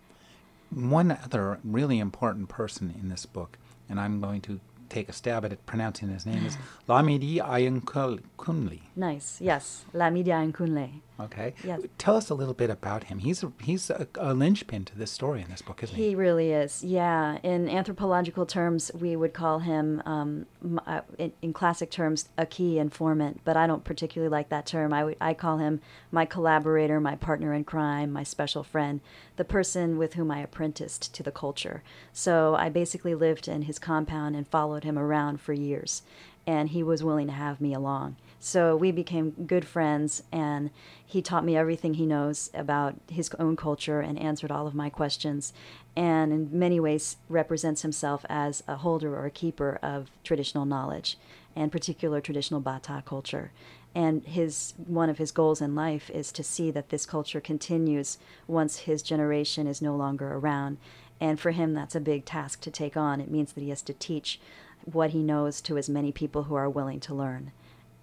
one 0.72 1.12
other 1.12 1.60
really 1.64 2.00
important 2.00 2.50
person 2.50 2.94
in 3.00 3.10
this 3.10 3.26
book, 3.26 3.58
and 3.88 4.00
I'm 4.00 4.22
going 4.22 4.42
to 4.42 4.60
take 4.90 5.10
a 5.10 5.14
stab 5.14 5.46
at 5.46 5.54
it 5.54 5.66
pronouncing 5.66 6.10
his 6.10 6.26
name, 6.26 6.46
is 6.46 6.58
Lamidi 6.90 7.38
Ayankunle. 7.38 8.82
Nice, 8.96 9.40
yes, 9.42 9.86
Lamidi 9.94 10.28
Ayankunle. 10.28 11.02
Okay. 11.20 11.54
Yes. 11.64 11.82
Tell 11.98 12.16
us 12.16 12.30
a 12.30 12.34
little 12.34 12.54
bit 12.54 12.70
about 12.70 13.06
him. 13.06 13.20
He's 13.20 13.44
a, 13.44 13.52
he's 13.62 13.90
a, 13.90 14.08
a 14.16 14.34
linchpin 14.34 14.86
to 14.86 14.98
this 14.98 15.12
story 15.12 15.42
in 15.42 15.50
this 15.50 15.62
book, 15.62 15.84
isn't 15.84 15.96
he? 15.96 16.10
He 16.10 16.16
really 16.16 16.52
is. 16.52 16.84
Yeah. 16.84 17.40
In 17.44 17.68
anthropological 17.68 18.46
terms, 18.46 18.90
we 18.94 19.16
would 19.16 19.34
call 19.34 19.60
him, 19.60 20.02
um, 20.06 20.46
uh, 20.88 21.02
in, 21.18 21.34
in, 21.42 21.52
classic 21.52 21.92
terms, 21.92 22.30
a 22.38 22.46
key 22.46 22.80
informant. 22.80 23.42
But 23.44 23.58
I 23.58 23.68
don't 23.68 23.84
particularly 23.84 24.32
like 24.32 24.50
that 24.50 24.66
term. 24.66 24.94
I, 24.94 25.16
I 25.20 25.34
call 25.34 25.58
him 25.58 25.82
my 26.12 26.26
collaborator, 26.26 27.00
my 27.02 27.16
partner 27.16 27.54
in 27.54 27.66
crime, 27.66 28.14
my 28.14 28.24
special 28.24 28.64
friend, 28.64 29.02
the 29.36 29.46
person 29.46 29.98
with 29.98 30.14
whom 30.14 30.32
I 30.32 30.40
apprenticed 30.40 31.14
to 31.16 31.24
the 31.24 31.32
culture. 31.32 31.84
So 32.14 32.56
I 32.56 32.70
basically 32.70 33.16
lived 33.16 33.48
in 33.48 33.64
his 33.64 33.80
compound 33.80 34.36
and 34.36 34.48
followed 34.48 34.84
him 34.86 34.98
around 34.98 35.42
for 35.42 35.54
years, 35.54 36.02
and 36.48 36.70
he 36.70 36.82
was 36.82 37.04
willing 37.04 37.28
to 37.28 37.34
have 37.34 37.60
me 37.60 37.74
along. 37.74 38.16
So 38.42 38.74
we 38.78 38.92
became 38.92 39.32
good 39.32 39.68
friends, 39.68 40.24
and 40.32 40.70
he 41.06 41.22
taught 41.22 41.44
me 41.44 41.58
everything 41.58 41.96
he 41.96 42.06
knows 42.06 42.50
about 42.54 42.96
his 43.10 43.30
own 43.38 43.58
culture 43.58 44.00
and 44.00 44.18
answered 44.18 44.50
all 44.50 44.66
of 44.66 44.74
my 44.74 44.90
questions, 44.90 45.52
and 45.96 46.32
in 46.32 46.50
many 46.58 46.80
ways 46.80 47.18
represents 47.28 47.82
himself 47.82 48.26
as 48.30 48.64
a 48.66 48.78
holder 48.78 49.14
or 49.14 49.26
a 49.26 49.32
keeper 49.32 49.78
of 49.84 50.10
traditional 50.24 50.66
knowledge, 50.66 51.18
and 51.54 51.70
particular 51.70 52.22
traditional 52.22 52.62
Bata 52.62 53.04
culture. 53.06 53.52
And 53.94 54.24
his 54.24 54.74
one 54.88 55.10
of 55.10 55.18
his 55.18 55.32
goals 55.34 55.62
in 55.62 55.76
life 55.76 56.10
is 56.10 56.32
to 56.34 56.44
see 56.44 56.72
that 56.72 56.90
this 56.90 57.06
culture 57.06 57.42
continues 57.42 58.20
once 58.48 58.80
his 58.80 59.02
generation 59.02 59.68
is 59.68 59.82
no 59.82 59.96
longer 59.96 60.36
around. 60.36 60.78
And 61.20 61.40
for 61.40 61.52
him, 61.52 61.74
that's 61.74 61.96
a 61.96 62.00
big 62.00 62.24
task 62.24 62.62
to 62.62 62.72
take 62.72 62.96
on. 62.96 63.20
It 63.20 63.32
means 63.32 63.52
that 63.52 63.62
he 63.62 63.70
has 63.70 63.82
to 63.82 63.94
teach 63.94 64.40
what 64.86 65.10
he 65.10 65.24
knows 65.24 65.60
to 65.62 65.78
as 65.78 65.90
many 65.90 66.14
people 66.14 66.44
who 66.44 66.56
are 66.56 66.70
willing 66.70 67.02
to 67.02 67.14
learn 67.14 67.52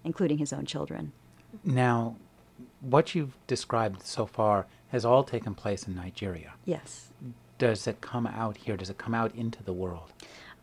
including 0.03 0.37
his 0.37 0.53
own 0.53 0.65
children. 0.65 1.11
Now, 1.63 2.15
what 2.81 3.15
you've 3.15 3.37
described 3.47 4.03
so 4.03 4.25
far 4.25 4.65
has 4.89 5.05
all 5.05 5.23
taken 5.23 5.53
place 5.53 5.87
in 5.87 5.95
Nigeria. 5.95 6.53
Yes. 6.65 7.09
Does 7.57 7.87
it 7.87 8.01
come 8.01 8.27
out 8.27 8.57
here? 8.57 8.77
Does 8.77 8.89
it 8.89 8.97
come 8.97 9.13
out 9.13 9.33
into 9.35 9.63
the 9.63 9.73
world? 9.73 10.13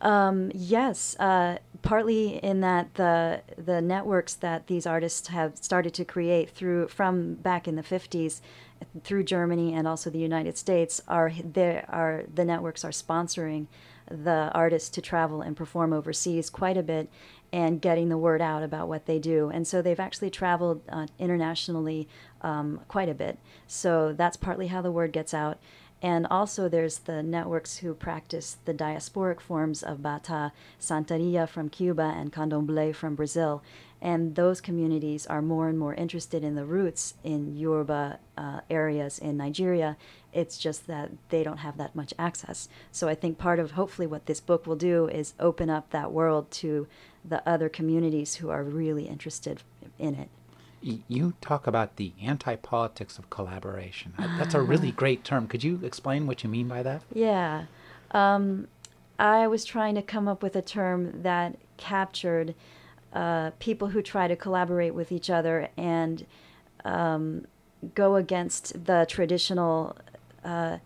Um, 0.00 0.50
yes, 0.54 1.16
uh, 1.18 1.58
partly 1.82 2.36
in 2.36 2.60
that 2.60 2.94
the 2.94 3.42
the 3.56 3.80
networks 3.80 4.34
that 4.34 4.66
these 4.66 4.86
artists 4.86 5.28
have 5.28 5.56
started 5.56 5.94
to 5.94 6.04
create 6.04 6.50
through 6.50 6.88
from 6.88 7.34
back 7.34 7.66
in 7.66 7.76
the 7.76 7.82
fifties, 7.82 8.42
through 9.02 9.24
Germany 9.24 9.74
and 9.74 9.88
also 9.88 10.10
the 10.10 10.18
United 10.18 10.58
States 10.58 11.00
are 11.08 11.32
there 11.42 11.84
are 11.88 12.24
the 12.32 12.44
networks 12.44 12.84
are 12.84 12.90
sponsoring 12.90 13.66
the 14.22 14.50
artists 14.54 14.88
to 14.90 15.00
travel 15.00 15.42
and 15.42 15.56
perform 15.56 15.92
overseas 15.92 16.48
quite 16.50 16.76
a 16.76 16.82
bit 16.82 17.10
and 17.52 17.80
getting 17.80 18.08
the 18.08 18.18
word 18.18 18.40
out 18.40 18.62
about 18.62 18.88
what 18.88 19.06
they 19.06 19.18
do. 19.18 19.50
And 19.50 19.66
so 19.66 19.80
they've 19.80 20.00
actually 20.00 20.30
traveled 20.30 20.82
uh, 20.88 21.06
internationally 21.18 22.08
um, 22.42 22.80
quite 22.88 23.08
a 23.08 23.14
bit. 23.14 23.38
So 23.66 24.12
that's 24.12 24.36
partly 24.36 24.68
how 24.68 24.82
the 24.82 24.92
word 24.92 25.12
gets 25.12 25.32
out. 25.32 25.58
And 26.02 26.26
also, 26.26 26.68
there's 26.68 26.98
the 26.98 27.22
networks 27.22 27.78
who 27.78 27.94
practice 27.94 28.58
the 28.66 28.74
diasporic 28.74 29.40
forms 29.40 29.82
of 29.82 30.02
bata, 30.02 30.52
santeria 30.78 31.48
from 31.48 31.70
Cuba, 31.70 32.12
and 32.14 32.30
candomblé 32.30 32.94
from 32.94 33.14
Brazil. 33.14 33.62
And 34.02 34.34
those 34.34 34.60
communities 34.60 35.26
are 35.26 35.40
more 35.40 35.66
and 35.66 35.78
more 35.78 35.94
interested 35.94 36.44
in 36.44 36.56
the 36.56 36.66
roots 36.66 37.14
in 37.24 37.56
Yoruba 37.56 38.18
uh, 38.36 38.60
areas 38.68 39.18
in 39.18 39.38
Nigeria. 39.38 39.96
It's 40.34 40.58
just 40.58 40.86
that 40.86 41.12
they 41.28 41.42
don't 41.42 41.58
have 41.58 41.76
that 41.78 41.94
much 41.94 42.12
access. 42.18 42.68
So 42.90 43.08
I 43.08 43.14
think 43.14 43.38
part 43.38 43.58
of 43.58 43.72
hopefully 43.72 44.06
what 44.06 44.26
this 44.26 44.40
book 44.40 44.66
will 44.66 44.76
do 44.76 45.08
is 45.08 45.34
open 45.38 45.70
up 45.70 45.90
that 45.90 46.12
world 46.12 46.50
to 46.52 46.86
the 47.24 47.46
other 47.48 47.68
communities 47.68 48.36
who 48.36 48.50
are 48.50 48.62
really 48.62 49.04
interested 49.04 49.62
in 49.98 50.14
it 50.14 50.28
you 50.84 51.32
talk 51.40 51.66
about 51.66 51.96
the 51.96 52.12
anti 52.20 52.56
politics 52.56 53.18
of 53.18 53.30
collaboration. 53.30 54.12
That's 54.18 54.54
a 54.54 54.60
really 54.60 54.90
great 55.02 55.24
term. 55.24 55.46
Could 55.46 55.64
you 55.64 55.80
explain 55.82 56.26
what 56.26 56.44
you 56.44 56.50
mean 56.50 56.68
by 56.68 56.82
that? 56.82 57.02
Yeah. 57.12 57.64
Um, 58.10 58.68
I 59.18 59.46
was 59.46 59.64
trying 59.64 59.94
to 59.94 60.02
come 60.02 60.28
up 60.28 60.42
with 60.42 60.56
a 60.56 60.62
term 60.62 61.22
that 61.22 61.56
captured 61.76 62.54
uh, 63.12 63.52
people 63.58 63.88
who 63.88 64.02
try 64.02 64.28
to 64.28 64.36
collaborate 64.36 64.94
with 64.94 65.12
each 65.12 65.30
other 65.30 65.68
and 65.76 66.26
um, 66.84 67.46
go 67.94 68.16
against 68.16 68.84
the 68.84 69.06
traditional. 69.08 69.96
Uh, 70.44 70.78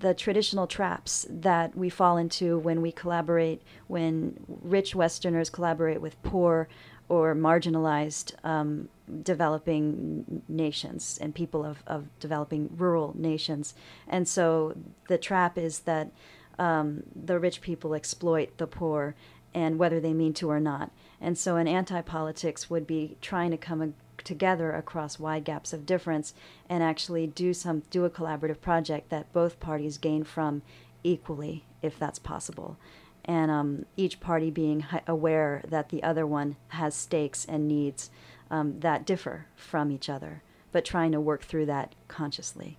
the 0.00 0.12
traditional 0.12 0.66
traps 0.66 1.26
that 1.30 1.74
we 1.74 1.88
fall 1.88 2.18
into 2.18 2.58
when 2.58 2.82
we 2.82 2.92
collaborate, 2.92 3.62
when 3.86 4.38
rich 4.62 4.94
Westerners 4.94 5.48
collaborate 5.48 6.00
with 6.00 6.22
poor 6.22 6.68
or 7.08 7.34
marginalized 7.34 8.34
um, 8.44 8.88
developing 9.22 10.42
nations 10.48 11.18
and 11.20 11.34
people 11.34 11.64
of, 11.64 11.82
of 11.86 12.06
developing 12.18 12.68
rural 12.76 13.14
nations. 13.16 13.74
And 14.08 14.26
so 14.26 14.76
the 15.08 15.18
trap 15.18 15.56
is 15.56 15.80
that 15.80 16.10
um, 16.58 17.02
the 17.14 17.38
rich 17.38 17.60
people 17.60 17.94
exploit 17.94 18.58
the 18.58 18.66
poor, 18.66 19.14
and 19.54 19.78
whether 19.78 20.00
they 20.00 20.12
mean 20.12 20.34
to 20.34 20.50
or 20.50 20.60
not. 20.60 20.90
And 21.20 21.38
so 21.38 21.56
an 21.56 21.68
anti 21.68 22.00
politics 22.02 22.68
would 22.68 22.86
be 22.86 23.16
trying 23.20 23.50
to 23.50 23.56
come 23.56 23.94
together 24.22 24.72
across 24.72 25.18
wide 25.18 25.44
gaps 25.44 25.72
of 25.72 25.86
difference 25.86 26.34
and 26.68 26.82
actually 26.82 27.26
do 27.26 27.52
some 27.52 27.82
do 27.90 28.04
a 28.04 28.10
collaborative 28.10 28.60
project 28.60 29.10
that 29.10 29.32
both 29.32 29.58
parties 29.60 29.98
gain 29.98 30.22
from 30.22 30.62
equally 31.02 31.64
if 31.82 31.98
that's 31.98 32.18
possible 32.18 32.78
and 33.24 33.50
um, 33.50 33.86
each 33.96 34.20
party 34.20 34.50
being 34.50 34.84
aware 35.06 35.62
that 35.68 35.88
the 35.88 36.02
other 36.02 36.26
one 36.26 36.56
has 36.68 36.94
stakes 36.94 37.44
and 37.44 37.66
needs 37.66 38.10
um, 38.50 38.80
that 38.80 39.06
differ 39.06 39.46
from 39.56 39.90
each 39.90 40.08
other, 40.08 40.42
but 40.72 40.84
trying 40.84 41.12
to 41.12 41.20
work 41.20 41.42
through 41.42 41.66
that 41.66 41.94
consciously. 42.08 42.76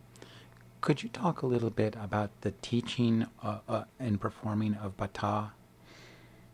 Could 0.81 1.01
you 1.01 1.09
talk 1.09 1.41
a 1.41 1.47
little 1.47 1.71
bit 1.71 1.95
about 1.99 2.29
the 2.41 2.51
teaching 2.61 3.25
uh, 3.41 3.59
uh, 3.67 3.83
and 3.99 4.21
performing 4.21 4.75
of 4.75 4.95
bata? 4.97 5.51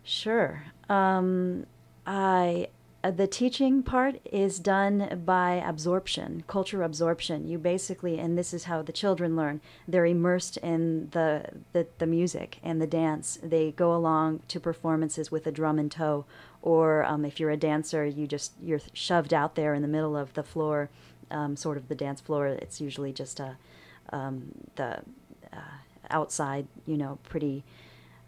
Sure. 0.04 0.64
Um, 0.90 1.66
I 2.08 2.70
the 3.10 3.26
teaching 3.26 3.82
part 3.82 4.20
is 4.32 4.60
done 4.60 5.24
by 5.26 5.54
absorption, 5.54 6.44
culture 6.46 6.84
absorption. 6.84 7.48
You 7.48 7.58
basically, 7.58 8.20
and 8.20 8.38
this 8.38 8.54
is 8.54 8.66
how 8.66 8.84
the 8.84 8.92
children 8.92 9.36
learn. 9.36 9.60
They're 9.88 10.06
immersed 10.06 10.58
in 10.58 11.10
the, 11.10 11.46
the, 11.74 11.88
the 11.98 12.06
music 12.06 12.60
and 12.64 12.80
the 12.80 12.86
dance. 12.86 13.40
They 13.42 13.72
go 13.72 13.96
along 13.96 14.42
to 14.50 14.60
performances 14.60 15.32
with 15.32 15.48
a 15.48 15.52
drum 15.52 15.80
and 15.80 15.92
toe, 15.92 16.26
or 16.62 17.04
um, 17.06 17.26
if 17.26 17.40
you're 17.40 17.50
a 17.50 17.58
dancer, 17.58 18.06
you 18.06 18.28
just 18.28 18.54
you're 18.62 18.82
shoved 18.94 19.34
out 19.34 19.56
there 19.56 19.74
in 19.74 19.82
the 19.82 19.88
middle 19.88 20.16
of 20.16 20.34
the 20.34 20.44
floor, 20.44 20.90
um, 21.32 21.56
sort 21.56 21.78
of 21.78 21.88
the 21.88 21.96
dance 21.96 22.22
floor. 22.22 22.48
It's 22.48 22.80
usually 22.80 23.12
just 23.12 23.40
a 23.40 23.58
um, 24.12 24.52
the 24.76 25.00
uh, 25.52 25.78
outside, 26.12 26.68
you 26.86 26.98
know, 26.98 27.18
pretty 27.24 27.64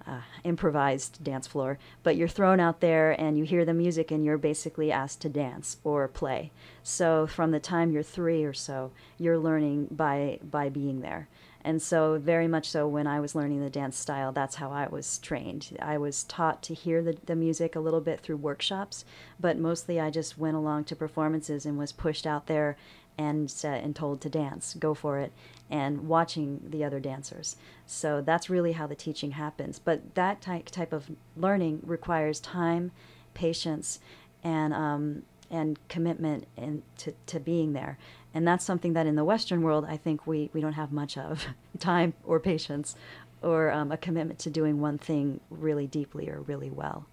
uh, 0.08 0.22
improvised 0.44 1.24
dance 1.24 1.48
floor, 1.48 1.78
but 2.04 2.16
you're 2.16 2.28
thrown 2.28 2.60
out 2.60 2.80
there 2.82 3.12
and 3.20 3.38
you 3.38 3.44
hear 3.44 3.66
the 3.66 3.74
music 3.74 4.12
and 4.12 4.24
you're 4.26 4.38
basically 4.38 4.92
asked 4.92 5.22
to 5.22 5.30
dance 5.30 5.78
or 5.84 6.08
play. 6.08 6.52
So 6.84 7.28
from 7.28 7.52
the 7.52 7.60
time 7.60 7.92
you're 7.92 8.04
three 8.04 8.44
or 8.44 8.54
so, 8.54 8.92
you're 9.18 9.38
learning 9.38 9.88
by 9.92 10.40
by 10.44 10.70
being 10.70 11.02
there. 11.02 11.28
And 11.66 11.82
so, 11.82 12.20
very 12.20 12.48
much 12.48 12.70
so, 12.70 12.88
when 12.88 13.08
I 13.08 13.22
was 13.22 13.36
learning 13.36 13.62
the 13.62 13.70
dance 13.70 13.98
style, 13.98 14.34
that's 14.34 14.56
how 14.56 14.72
I 14.72 14.88
was 14.88 15.18
trained. 15.20 15.78
I 15.82 15.98
was 15.98 16.26
taught 16.26 16.62
to 16.64 16.74
hear 16.74 17.02
the, 17.02 17.18
the 17.26 17.38
music 17.38 17.74
a 17.74 17.80
little 17.80 18.02
bit 18.02 18.20
through 18.20 18.38
workshops, 18.38 19.06
but 19.40 19.58
mostly 19.58 19.98
I 19.98 20.10
just 20.10 20.38
went 20.38 20.58
along 20.58 20.84
to 20.86 20.96
performances 20.96 21.66
and 21.66 21.78
was 21.78 21.94
pushed 21.94 22.28
out 22.28 22.48
there 22.48 22.76
and 23.18 23.54
uh, 23.64 23.68
and 23.68 23.96
told 23.96 24.22
to 24.22 24.30
dance, 24.30 24.76
go 24.80 24.94
for 24.94 25.20
it, 25.20 25.32
and 25.70 26.08
watching 26.08 26.62
the 26.70 26.84
other 26.84 27.00
dancers. 27.00 27.56
So 27.86 28.22
that's 28.22 28.50
really 28.50 28.74
how 28.74 28.88
the 28.88 28.96
teaching 28.96 29.32
happens. 29.32 29.80
But 29.80 30.16
that 30.16 30.42
type 30.42 30.66
type 30.66 30.94
of 30.94 31.12
learning 31.36 31.82
requires 31.84 32.40
time, 32.40 32.92
patience, 33.34 34.00
and 34.44 34.74
um, 34.74 35.24
and 35.54 35.80
commitment 35.88 36.48
and 36.58 36.82
to, 36.98 37.14
to 37.28 37.40
being 37.40 37.74
there. 37.74 37.98
And 38.34 38.48
that's 38.48 38.66
something 38.66 38.94
that 38.94 39.06
in 39.06 39.16
the 39.16 39.24
Western 39.24 39.62
world, 39.62 39.86
I 39.88 39.98
think 39.98 40.26
we, 40.26 40.50
we 40.52 40.60
don't 40.60 40.74
have 40.74 40.92
much 40.92 41.18
of 41.18 41.46
time 41.80 42.14
or 42.26 42.40
patience 42.40 42.96
or 43.44 43.72
um, 43.72 43.92
a 43.92 43.98
commitment 43.98 44.40
to 44.40 44.50
doing 44.50 44.82
one 44.82 44.98
thing 44.98 45.40
really 45.50 45.86
deeply 45.86 46.30
or 46.30 46.42
really 46.42 46.72
well. 46.72 47.06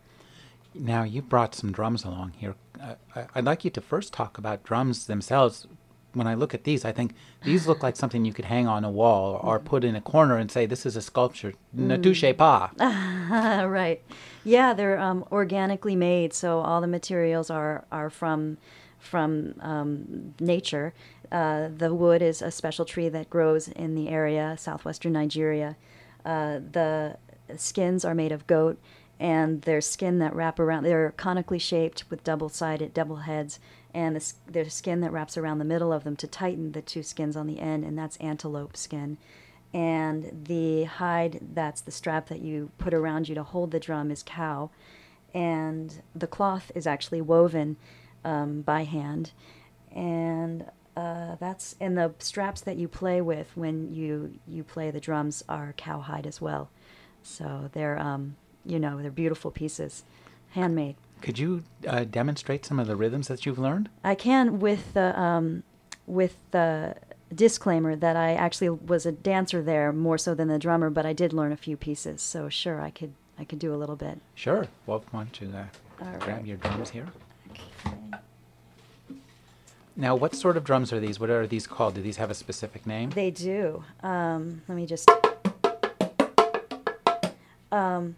Now, 0.72 1.02
you 1.02 1.20
brought 1.20 1.54
some 1.54 1.72
drums 1.72 2.04
along 2.04 2.34
here. 2.38 2.54
Uh, 2.80 2.94
I'd 3.34 3.44
like 3.44 3.64
you 3.64 3.70
to 3.72 3.80
first 3.80 4.12
talk 4.12 4.38
about 4.38 4.62
drums 4.62 5.06
themselves. 5.06 5.66
When 6.12 6.26
I 6.26 6.34
look 6.34 6.54
at 6.54 6.64
these, 6.64 6.84
I 6.84 6.92
think 6.92 7.14
these 7.44 7.66
look 7.66 7.82
like 7.82 7.96
something 7.96 8.24
you 8.24 8.32
could 8.32 8.46
hang 8.46 8.66
on 8.66 8.84
a 8.84 8.90
wall 8.90 9.40
or 9.42 9.58
put 9.58 9.84
in 9.84 9.94
a 9.94 10.00
corner 10.00 10.36
and 10.36 10.50
say, 10.50 10.66
This 10.66 10.84
is 10.84 10.96
a 10.96 11.02
sculpture. 11.02 11.54
Ne 11.72 11.98
touche 11.98 12.36
pas. 12.36 12.70
right. 12.78 14.02
Yeah, 14.44 14.74
they're 14.74 14.98
um, 14.98 15.24
organically 15.30 15.96
made, 15.96 16.32
so 16.32 16.60
all 16.60 16.80
the 16.80 16.86
materials 16.86 17.50
are, 17.50 17.84
are 17.92 18.10
from 18.10 18.58
from 18.98 19.54
um, 19.60 20.34
nature. 20.38 20.92
Uh, 21.32 21.68
the 21.74 21.94
wood 21.94 22.22
is 22.22 22.42
a 22.42 22.50
special 22.50 22.84
tree 22.84 23.08
that 23.08 23.30
grows 23.30 23.68
in 23.68 23.94
the 23.94 24.08
area, 24.08 24.56
southwestern 24.58 25.12
Nigeria. 25.12 25.76
Uh, 26.24 26.58
the 26.70 27.16
skins 27.56 28.04
are 28.04 28.14
made 28.14 28.32
of 28.32 28.46
goat, 28.46 28.78
and 29.20 29.62
their 29.62 29.82
skin 29.82 30.18
that 30.18 30.34
wrap 30.34 30.58
around. 30.58 30.82
They're 30.82 31.12
conically 31.16 31.58
shaped 31.58 32.04
with 32.08 32.24
double-sided, 32.24 32.94
double 32.94 33.16
heads, 33.16 33.60
and 33.92 34.16
the, 34.16 34.32
there's 34.48 34.72
skin 34.72 35.02
that 35.02 35.12
wraps 35.12 35.36
around 35.36 35.58
the 35.58 35.64
middle 35.64 35.92
of 35.92 36.04
them 36.04 36.16
to 36.16 36.26
tighten 36.26 36.72
the 36.72 36.80
two 36.80 37.02
skins 37.02 37.36
on 37.36 37.46
the 37.46 37.60
end, 37.60 37.84
and 37.84 37.98
that's 37.98 38.16
antelope 38.16 38.76
skin. 38.76 39.18
And 39.74 40.46
the 40.48 40.84
hide, 40.84 41.40
that's 41.52 41.82
the 41.82 41.90
strap 41.90 42.28
that 42.28 42.40
you 42.40 42.70
put 42.78 42.94
around 42.94 43.28
you 43.28 43.34
to 43.34 43.42
hold 43.42 43.70
the 43.70 43.78
drum, 43.78 44.10
is 44.10 44.22
cow. 44.22 44.70
And 45.34 46.02
the 46.14 46.26
cloth 46.26 46.72
is 46.74 46.86
actually 46.86 47.20
woven 47.20 47.76
um, 48.24 48.62
by 48.62 48.84
hand, 48.84 49.32
and 49.94 50.64
uh, 50.96 51.36
that's 51.38 51.76
and 51.78 51.96
the 51.96 52.14
straps 52.18 52.62
that 52.62 52.76
you 52.76 52.88
play 52.88 53.20
with 53.20 53.52
when 53.54 53.94
you 53.94 54.38
you 54.48 54.64
play 54.64 54.90
the 54.90 54.98
drums 54.98 55.44
are 55.48 55.72
cowhide 55.76 56.26
as 56.26 56.40
well. 56.40 56.68
So 57.22 57.70
they're 57.72 57.96
um, 57.98 58.34
you 58.64 58.78
know 58.78 59.00
they're 59.00 59.10
beautiful 59.10 59.50
pieces, 59.50 60.04
handmade. 60.50 60.96
Could 61.20 61.38
you 61.38 61.64
uh, 61.86 62.04
demonstrate 62.04 62.64
some 62.64 62.78
of 62.78 62.86
the 62.86 62.96
rhythms 62.96 63.28
that 63.28 63.44
you've 63.44 63.58
learned? 63.58 63.88
I 64.02 64.14
can 64.14 64.58
with 64.58 64.94
the 64.94 65.18
um, 65.20 65.62
with 66.06 66.36
the 66.50 66.96
disclaimer 67.34 67.94
that 67.94 68.16
I 68.16 68.34
actually 68.34 68.70
was 68.70 69.06
a 69.06 69.12
dancer 69.12 69.62
there 69.62 69.92
more 69.92 70.18
so 70.18 70.34
than 70.34 70.48
the 70.48 70.58
drummer, 70.58 70.90
but 70.90 71.06
I 71.06 71.12
did 71.12 71.32
learn 71.32 71.52
a 71.52 71.56
few 71.56 71.76
pieces. 71.76 72.22
So 72.22 72.48
sure, 72.48 72.80
I 72.80 72.90
could 72.90 73.12
I 73.38 73.44
could 73.44 73.58
do 73.58 73.74
a 73.74 73.76
little 73.76 73.96
bit. 73.96 74.20
Sure. 74.34 74.66
Well, 74.86 75.04
why 75.10 75.24
don't 75.24 75.40
you 75.40 75.48
uh, 75.48 76.18
grab 76.18 76.38
right. 76.38 76.46
your 76.46 76.56
drums 76.56 76.90
here? 76.90 77.06
Okay. 77.50 78.18
Now, 79.96 80.14
what 80.14 80.34
sort 80.34 80.56
of 80.56 80.64
drums 80.64 80.92
are 80.92 81.00
these? 81.00 81.20
What 81.20 81.28
are 81.28 81.46
these 81.46 81.66
called? 81.66 81.94
Do 81.94 82.00
these 82.00 82.16
have 82.16 82.30
a 82.30 82.34
specific 82.34 82.86
name? 82.86 83.10
They 83.10 83.30
do. 83.30 83.84
Um, 84.02 84.62
let 84.66 84.76
me 84.76 84.86
just. 84.86 85.10
Um, 87.70 88.16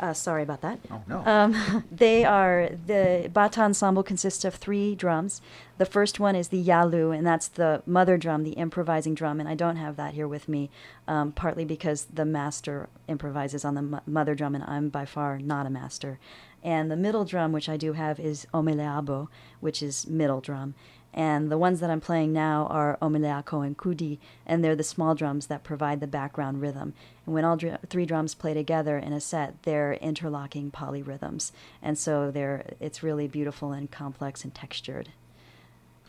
uh, 0.00 0.12
sorry 0.12 0.42
about 0.42 0.60
that. 0.62 0.78
Oh, 0.90 1.02
no. 1.06 1.22
Um, 1.24 1.84
they 1.90 2.24
are 2.24 2.70
the 2.86 3.30
Bata 3.32 3.62
ensemble 3.62 4.02
consists 4.02 4.44
of 4.44 4.54
three 4.54 4.94
drums. 4.94 5.40
The 5.78 5.86
first 5.86 6.18
one 6.20 6.34
is 6.34 6.48
the 6.48 6.58
Yalu, 6.58 7.10
and 7.10 7.26
that's 7.26 7.48
the 7.48 7.82
mother 7.86 8.16
drum, 8.16 8.44
the 8.44 8.52
improvising 8.52 9.14
drum. 9.14 9.40
And 9.40 9.48
I 9.48 9.54
don't 9.54 9.76
have 9.76 9.96
that 9.96 10.14
here 10.14 10.28
with 10.28 10.48
me, 10.48 10.70
um, 11.06 11.32
partly 11.32 11.64
because 11.64 12.06
the 12.12 12.24
master 12.24 12.88
improvises 13.06 13.64
on 13.64 13.74
the 13.74 14.02
mother 14.06 14.34
drum, 14.34 14.54
and 14.54 14.64
I'm 14.64 14.88
by 14.88 15.04
far 15.04 15.38
not 15.38 15.66
a 15.66 15.70
master. 15.70 16.18
And 16.62 16.90
the 16.90 16.96
middle 16.96 17.24
drum, 17.24 17.52
which 17.52 17.68
I 17.68 17.76
do 17.76 17.92
have, 17.92 18.18
is 18.18 18.46
omeleabo, 18.52 19.28
which 19.60 19.82
is 19.82 20.06
middle 20.08 20.40
drum. 20.40 20.74
And 21.14 21.50
the 21.50 21.58
ones 21.58 21.80
that 21.80 21.90
I'm 21.90 22.00
playing 22.00 22.32
now 22.32 22.66
are 22.70 22.98
omeleako 23.00 23.66
and 23.66 23.76
kudi, 23.76 24.18
and 24.46 24.62
they're 24.62 24.76
the 24.76 24.84
small 24.84 25.14
drums 25.14 25.46
that 25.46 25.64
provide 25.64 26.00
the 26.00 26.06
background 26.06 26.60
rhythm. 26.60 26.94
And 27.26 27.34
when 27.34 27.44
all 27.44 27.56
dr- 27.56 27.80
three 27.88 28.06
drums 28.06 28.34
play 28.34 28.54
together 28.54 28.98
in 28.98 29.12
a 29.12 29.20
set, 29.20 29.62
they're 29.62 29.94
interlocking 29.94 30.70
polyrhythms. 30.70 31.50
And 31.82 31.98
so 31.98 32.30
they're, 32.30 32.74
it's 32.78 33.02
really 33.02 33.26
beautiful 33.26 33.72
and 33.72 33.90
complex 33.90 34.44
and 34.44 34.54
textured. 34.54 35.08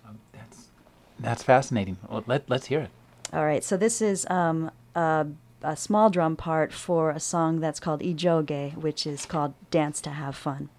Um, 0.07 0.19
that's, 0.31 0.67
that's 1.19 1.43
fascinating. 1.43 1.97
Well, 2.07 2.23
let, 2.27 2.49
let's 2.49 2.67
hear 2.67 2.81
it. 2.81 2.89
All 3.33 3.45
right, 3.45 3.63
so 3.63 3.77
this 3.77 4.01
is 4.01 4.29
um, 4.29 4.69
a 4.95 5.27
a 5.61 5.75
small 5.75 6.09
drum 6.09 6.35
part 6.35 6.71
for 6.71 7.11
a 7.11 7.19
song 7.19 7.59
that's 7.59 7.79
called 7.79 8.01
Ijoge, 8.01 8.75
which 8.75 9.05
is 9.05 9.25
called 9.25 9.53
Dance 9.71 10.01
to 10.01 10.11
Have 10.11 10.35
Fun. 10.35 10.69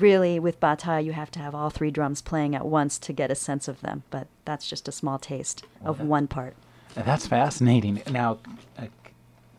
Really 0.00 0.38
with 0.38 0.60
bata 0.60 1.00
you 1.00 1.12
have 1.12 1.30
to 1.30 1.38
have 1.38 1.54
all 1.54 1.70
three 1.70 1.90
drums 1.90 2.22
playing 2.22 2.54
at 2.54 2.66
once 2.66 2.98
to 2.98 3.12
get 3.12 3.30
a 3.30 3.34
sense 3.34 3.68
of 3.68 3.80
them 3.80 4.02
but 4.10 4.26
that's 4.44 4.68
just 4.68 4.88
a 4.88 4.92
small 4.92 5.18
taste 5.18 5.64
of 5.84 6.00
one 6.00 6.26
part. 6.26 6.54
That's 6.94 7.26
fascinating. 7.26 8.02
Now 8.10 8.38
uh, 8.78 8.86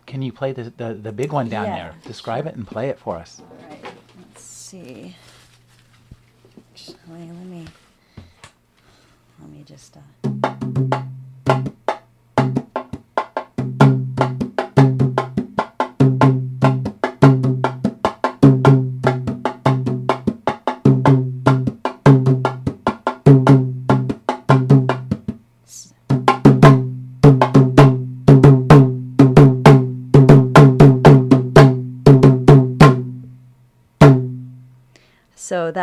can 0.05 0.21
you 0.21 0.31
play 0.31 0.51
the, 0.51 0.73
the, 0.75 0.93
the 0.93 1.11
big 1.11 1.31
one 1.31 1.49
down 1.49 1.65
yeah, 1.65 1.75
there? 1.75 1.95
describe 2.05 2.47
it 2.47 2.55
and 2.55 2.65
play 2.65 2.89
it 2.89 2.99
for 2.99 3.15
us. 3.15 3.41
All 3.41 3.69
right 3.69 3.93
let's 4.17 4.43
see. 4.43 5.15
Actually, 6.73 7.27
let 7.27 7.45
me 7.45 7.65
let 9.39 9.49
me 9.49 9.63
just 9.65 9.97
uh 9.97 10.28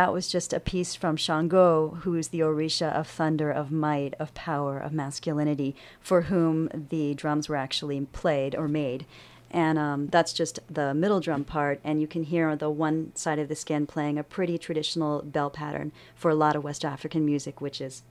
that 0.07 0.13
was 0.13 0.29
just 0.29 0.53
a 0.53 0.61
piece 0.61 0.95
from 0.95 1.17
Shango, 1.17 1.99
who 2.03 2.15
is 2.15 2.29
the 2.29 2.39
Orisha 2.39 2.93
of 2.93 3.09
thunder, 3.09 3.51
of 3.51 3.73
might, 3.73 4.15
of 4.21 4.33
power, 4.35 4.79
of 4.79 4.93
masculinity, 4.93 5.75
for 5.99 6.23
whom 6.23 6.69
the 6.91 7.13
drums 7.15 7.49
were 7.49 7.57
actually 7.57 8.01
played 8.13 8.55
or 8.55 8.69
made. 8.69 9.05
And 9.51 9.81
um, 9.81 10.07
that's 10.07 10.33
just 10.33 10.61
the 10.71 10.95
middle 10.95 11.19
drum 11.19 11.43
part, 11.43 11.81
and 11.83 12.01
you 12.01 12.07
can 12.07 12.23
hear 12.23 12.49
on 12.49 12.59
the 12.59 12.71
one 12.71 13.17
side 13.17 13.41
of 13.41 13.49
the 13.49 13.57
skin 13.57 13.85
playing 13.85 14.17
a 14.17 14.23
pretty 14.23 14.59
traditional 14.59 15.23
bell 15.23 15.51
pattern 15.51 15.91
for 16.15 16.31
a 16.31 16.37
lot 16.37 16.55
of 16.55 16.63
West 16.63 16.85
African 16.85 17.27
music, 17.27 17.61
which 17.61 17.81
is. 17.81 18.05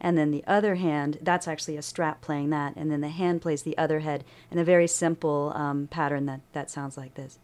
and 0.00 0.16
then 0.16 0.30
the 0.30 0.44
other 0.46 0.76
hand, 0.76 1.18
that's 1.22 1.48
actually 1.48 1.76
a 1.76 1.82
strap 1.82 2.20
playing 2.20 2.50
that, 2.50 2.76
and 2.76 2.90
then 2.90 3.00
the 3.00 3.08
hand 3.08 3.42
plays 3.42 3.62
the 3.62 3.76
other 3.76 3.98
head 3.98 4.24
in 4.48 4.58
a 4.58 4.64
very 4.64 4.86
simple 4.86 5.52
um, 5.56 5.88
pattern 5.88 6.26
that, 6.26 6.40
that 6.52 6.70
sounds 6.70 6.96
like 6.96 7.14
this. 7.14 7.38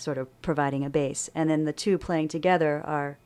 Sort 0.00 0.18
of 0.18 0.42
providing 0.42 0.84
a 0.84 0.90
bass. 0.90 1.30
And 1.34 1.50
then 1.50 1.64
the 1.64 1.72
two 1.72 1.98
playing 1.98 2.28
together 2.28 2.82
are. 2.84 3.18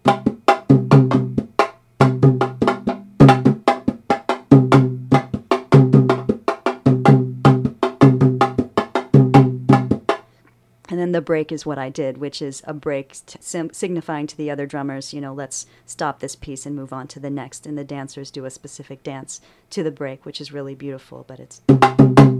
And 10.94 11.00
then 11.00 11.12
the 11.12 11.20
break 11.20 11.50
is 11.50 11.66
what 11.66 11.76
I 11.78 11.88
did, 11.88 12.18
which 12.18 12.40
is 12.40 12.62
a 12.66 12.72
break 12.72 13.16
sim- 13.40 13.72
signifying 13.72 14.28
to 14.28 14.36
the 14.36 14.48
other 14.48 14.64
drummers, 14.64 15.12
you 15.12 15.20
know, 15.20 15.34
let's 15.34 15.66
stop 15.86 16.20
this 16.20 16.36
piece 16.36 16.66
and 16.66 16.76
move 16.76 16.92
on 16.92 17.08
to 17.08 17.18
the 17.18 17.30
next. 17.30 17.66
And 17.66 17.76
the 17.76 17.82
dancers 17.82 18.30
do 18.30 18.44
a 18.44 18.50
specific 18.50 19.02
dance 19.02 19.40
to 19.70 19.82
the 19.82 19.90
break, 19.90 20.24
which 20.24 20.40
is 20.40 20.52
really 20.52 20.76
beautiful, 20.76 21.24
but 21.26 21.40
it's. 21.40 22.33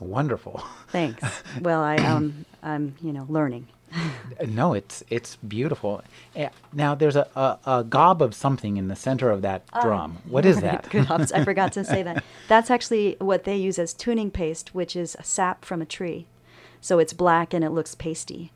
That's 0.00 0.10
wonderful. 0.10 0.62
Thanks. 0.88 1.22
well, 1.60 1.80
I 1.82 1.96
um, 1.96 2.44
I'm 2.62 2.94
you 3.02 3.12
know 3.12 3.26
learning. 3.28 3.68
no, 4.46 4.72
it's 4.72 5.02
it's 5.10 5.36
beautiful. 5.36 6.02
Eh, 6.36 6.48
Now 6.72 6.94
there's 6.94 7.16
a, 7.16 7.26
a, 7.34 7.58
a 7.78 7.84
gob 7.84 8.22
of 8.22 8.34
something 8.34 8.76
in 8.76 8.88
the 8.88 8.96
center 8.96 9.30
of 9.30 9.42
that 9.42 9.62
drum. 9.82 10.18
What 10.28 10.46
is 10.46 10.60
that? 10.60 10.88
Good 10.90 11.10
ops. 11.10 11.32
I 11.32 11.44
forgot 11.44 11.72
to 11.78 11.84
say 11.84 12.02
that. 12.04 12.22
That's 12.48 12.70
actually 12.70 13.16
what 13.18 13.44
they 13.44 13.56
use 13.56 13.78
as 13.78 13.92
tuning 13.92 14.30
paste, 14.30 14.74
which 14.74 14.94
is 14.96 15.16
a 15.18 15.24
sap 15.24 15.64
from 15.64 15.82
a 15.82 15.86
tree. 15.86 16.26
So 16.80 16.98
it's 16.98 17.12
black 17.12 17.52
and 17.52 17.64
it 17.64 17.70
looks 17.70 17.94
pasty. 17.94 18.52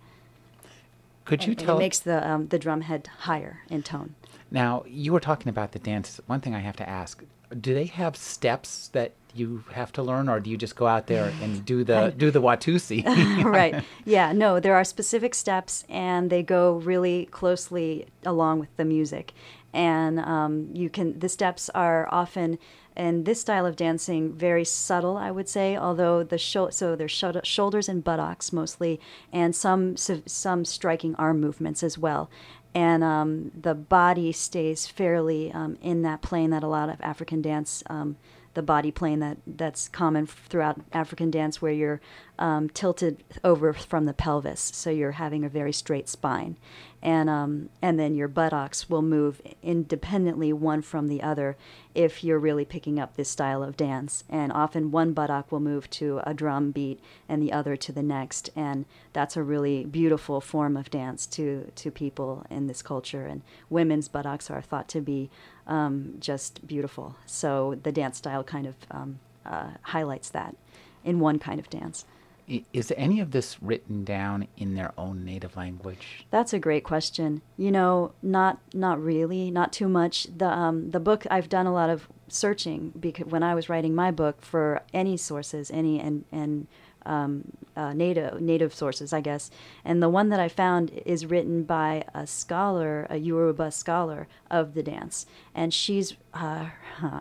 Could 1.25 1.45
you 1.45 1.53
And- 1.53 1.59
and 1.61 1.67
tell? 1.67 1.77
it 1.77 1.81
makes 1.81 1.99
the 1.99 2.27
um, 2.29 2.49
the 2.49 2.59
drum 2.59 2.83
head 2.83 3.09
higher 3.21 3.59
in 3.69 3.83
tone. 3.83 4.15
Now 4.55 4.85
you 4.87 5.13
were 5.13 5.21
talking 5.21 5.49
about 5.51 5.73
the 5.73 5.79
dance. 5.81 6.21
One 6.27 6.41
thing 6.41 6.55
I 6.55 6.61
have 6.61 6.77
to 6.77 6.89
ask: 6.89 7.23
Do 7.61 7.75
they 7.75 7.87
have 7.87 8.17
steps 8.17 8.89
that 8.93 9.13
you 9.35 9.65
have 9.73 9.91
to 9.95 10.03
learn, 10.03 10.29
or 10.29 10.39
do 10.39 10.49
you 10.49 10.57
just 10.57 10.77
go 10.77 10.87
out 10.87 11.09
there 11.09 11.33
and 11.43 11.65
do 11.73 11.83
the 11.83 12.15
do 12.17 12.31
the 12.31 12.41
Watusi? 12.41 13.05
right. 13.45 13.85
Yeah. 14.07 14.33
No, 14.33 14.61
there 14.61 14.77
are 14.77 14.85
specific 14.85 15.35
steps, 15.35 15.85
and 15.89 16.31
they 16.31 16.43
go 16.43 16.77
really 16.77 17.27
closely 17.27 18.07
along 18.25 18.61
with 18.61 18.75
the 18.77 18.85
music. 18.85 19.33
And 19.73 20.21
um, 20.21 20.71
you 20.73 20.89
can. 20.89 21.19
The 21.19 21.29
steps 21.29 21.69
are 21.75 22.09
often 22.13 22.59
in 22.97 23.25
this 23.25 23.41
style 23.41 23.67
of 23.67 23.75
dancing 23.75 24.33
very 24.33 24.65
subtle, 24.65 25.17
I 25.17 25.33
would 25.33 25.49
say. 25.49 25.77
Although 25.77 26.23
the 26.23 26.39
sho- 26.39 26.71
so 26.71 26.95
there's 26.95 27.11
sho- 27.11 27.41
shoulders 27.43 27.89
and 27.89 28.05
buttocks 28.05 28.53
mostly, 28.53 29.01
and 29.33 29.53
some 29.53 29.97
some 29.97 30.65
striking 30.65 31.17
arm 31.17 31.41
movements 31.41 31.83
as 31.83 31.99
well. 31.99 32.31
And 32.75 33.05
um, 33.05 33.53
the 33.55 33.75
body 33.75 34.33
stays 34.33 34.87
fairly 34.87 35.53
um, 35.53 35.79
in 35.81 36.03
that 36.03 36.23
plane 36.23 36.51
that 36.51 36.65
a 36.65 36.69
lot 36.69 36.89
of 36.89 37.01
African 37.01 37.41
dance 37.41 37.85
um, 37.89 38.17
the 38.55 38.63
body 38.63 38.91
plane 38.91 39.19
that 39.19 39.37
that's 39.47 39.89
common 39.89 40.27
throughout 40.27 40.81
African 40.93 41.31
dance, 41.31 41.61
where 41.61 41.73
you're 41.73 42.01
um, 42.39 42.69
tilted 42.71 43.23
over 43.43 43.73
from 43.73 44.07
the 44.07 44.13
pelvis, 44.13 44.61
so 44.61 44.91
you're 44.91 45.13
having 45.13 45.45
a 45.45 45.49
very 45.49 45.73
straight 45.73 46.09
spine, 46.09 46.57
and 47.05 47.29
um, 47.29 47.69
and 47.83 48.01
then 48.01 48.15
your 48.15 48.29
buttocks 48.29 48.89
will 48.89 49.03
move 49.03 49.43
independently 49.63 50.55
one 50.55 50.81
from 50.81 51.07
the 51.07 51.23
other 51.23 51.57
if 51.95 52.25
you're 52.25 52.39
really 52.39 52.65
picking 52.65 52.99
up 52.99 53.15
this 53.15 53.29
style 53.29 53.63
of 53.63 53.77
dance. 53.77 54.25
And 54.31 54.51
often 54.51 54.91
one 54.91 55.13
buttock 55.13 55.53
will 55.53 55.61
move 55.61 55.89
to 55.91 56.23
a 56.25 56.33
drum 56.33 56.71
beat 56.71 56.99
and 57.29 57.43
the 57.43 57.53
other 57.53 57.77
to 57.77 57.93
the 57.93 58.03
next, 58.03 58.49
and 58.57 58.87
that's 59.13 59.37
a 59.37 59.43
really 59.43 59.85
beautiful 59.85 60.41
form 60.41 60.79
of 60.79 60.91
dance 60.91 61.27
to 61.27 61.71
to 61.75 61.91
people 61.91 62.47
in 62.49 62.67
this 62.67 62.81
culture. 62.81 63.27
And 63.27 63.43
women's 63.69 64.09
buttocks 64.09 64.51
are 64.51 64.63
thought 64.63 64.89
to 64.89 65.03
be 65.03 65.29
um, 65.67 66.15
just 66.19 66.67
beautiful. 66.67 67.17
So 67.27 67.79
the 67.83 67.93
dance 67.93 68.17
style 68.17 68.43
kind 68.43 68.67
of 68.67 68.77
um, 68.91 69.19
uh, 69.45 69.73
highlights 69.83 70.31
that 70.31 70.57
in 71.05 71.21
one 71.21 71.39
kind 71.39 71.61
of 71.61 71.69
dance. 71.69 72.07
Is 72.47 72.93
any 72.97 73.21
of 73.21 73.31
this 73.31 73.63
written 73.63 74.05
down 74.05 74.49
in 74.57 74.75
their 74.75 74.93
own 74.99 75.25
native 75.25 75.57
language? 75.57 76.27
That's 76.31 76.53
a 76.53 76.59
great 76.59 76.85
question. 76.85 77.41
You 77.57 77.71
know, 77.71 78.13
not 78.23 78.59
not 78.75 79.03
really, 79.03 79.51
not 79.51 79.73
too 79.73 79.89
much. 79.89 80.27
The 80.37 80.49
um, 80.49 80.91
the 80.91 81.01
book 81.01 81.27
I've 81.31 81.49
done 81.49 81.67
a 81.67 81.73
lot 81.73 81.89
of 81.89 82.09
searching 82.29 82.93
because 82.99 83.27
when 83.27 83.43
I 83.43 83.55
was 83.55 83.69
writing 83.69 83.95
my 83.95 84.11
book 84.11 84.43
for 84.43 84.83
any 84.93 85.17
sources, 85.17 85.71
any 85.71 85.99
and 86.01 86.25
and 86.31 86.67
um, 87.07 87.45
uh, 87.77 87.93
native 87.93 88.41
native 88.41 88.75
sources, 88.75 89.13
I 89.13 89.21
guess. 89.21 89.51
And 89.85 90.03
the 90.03 90.09
one 90.09 90.29
that 90.29 90.41
I 90.41 90.49
found 90.49 90.91
is 91.07 91.27
written 91.27 91.65
by 91.65 92.05
a 92.15 92.27
scholar, 92.27 93.07
a 93.11 93.17
Yoruba 93.17 93.71
scholar 93.71 94.27
of 94.51 94.75
the 94.75 94.83
dance, 94.83 95.27
and 95.55 95.73
she's 95.73 96.15
uh, 96.35 96.67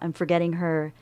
I'm 0.02 0.14
forgetting 0.14 0.54
her 0.54 0.94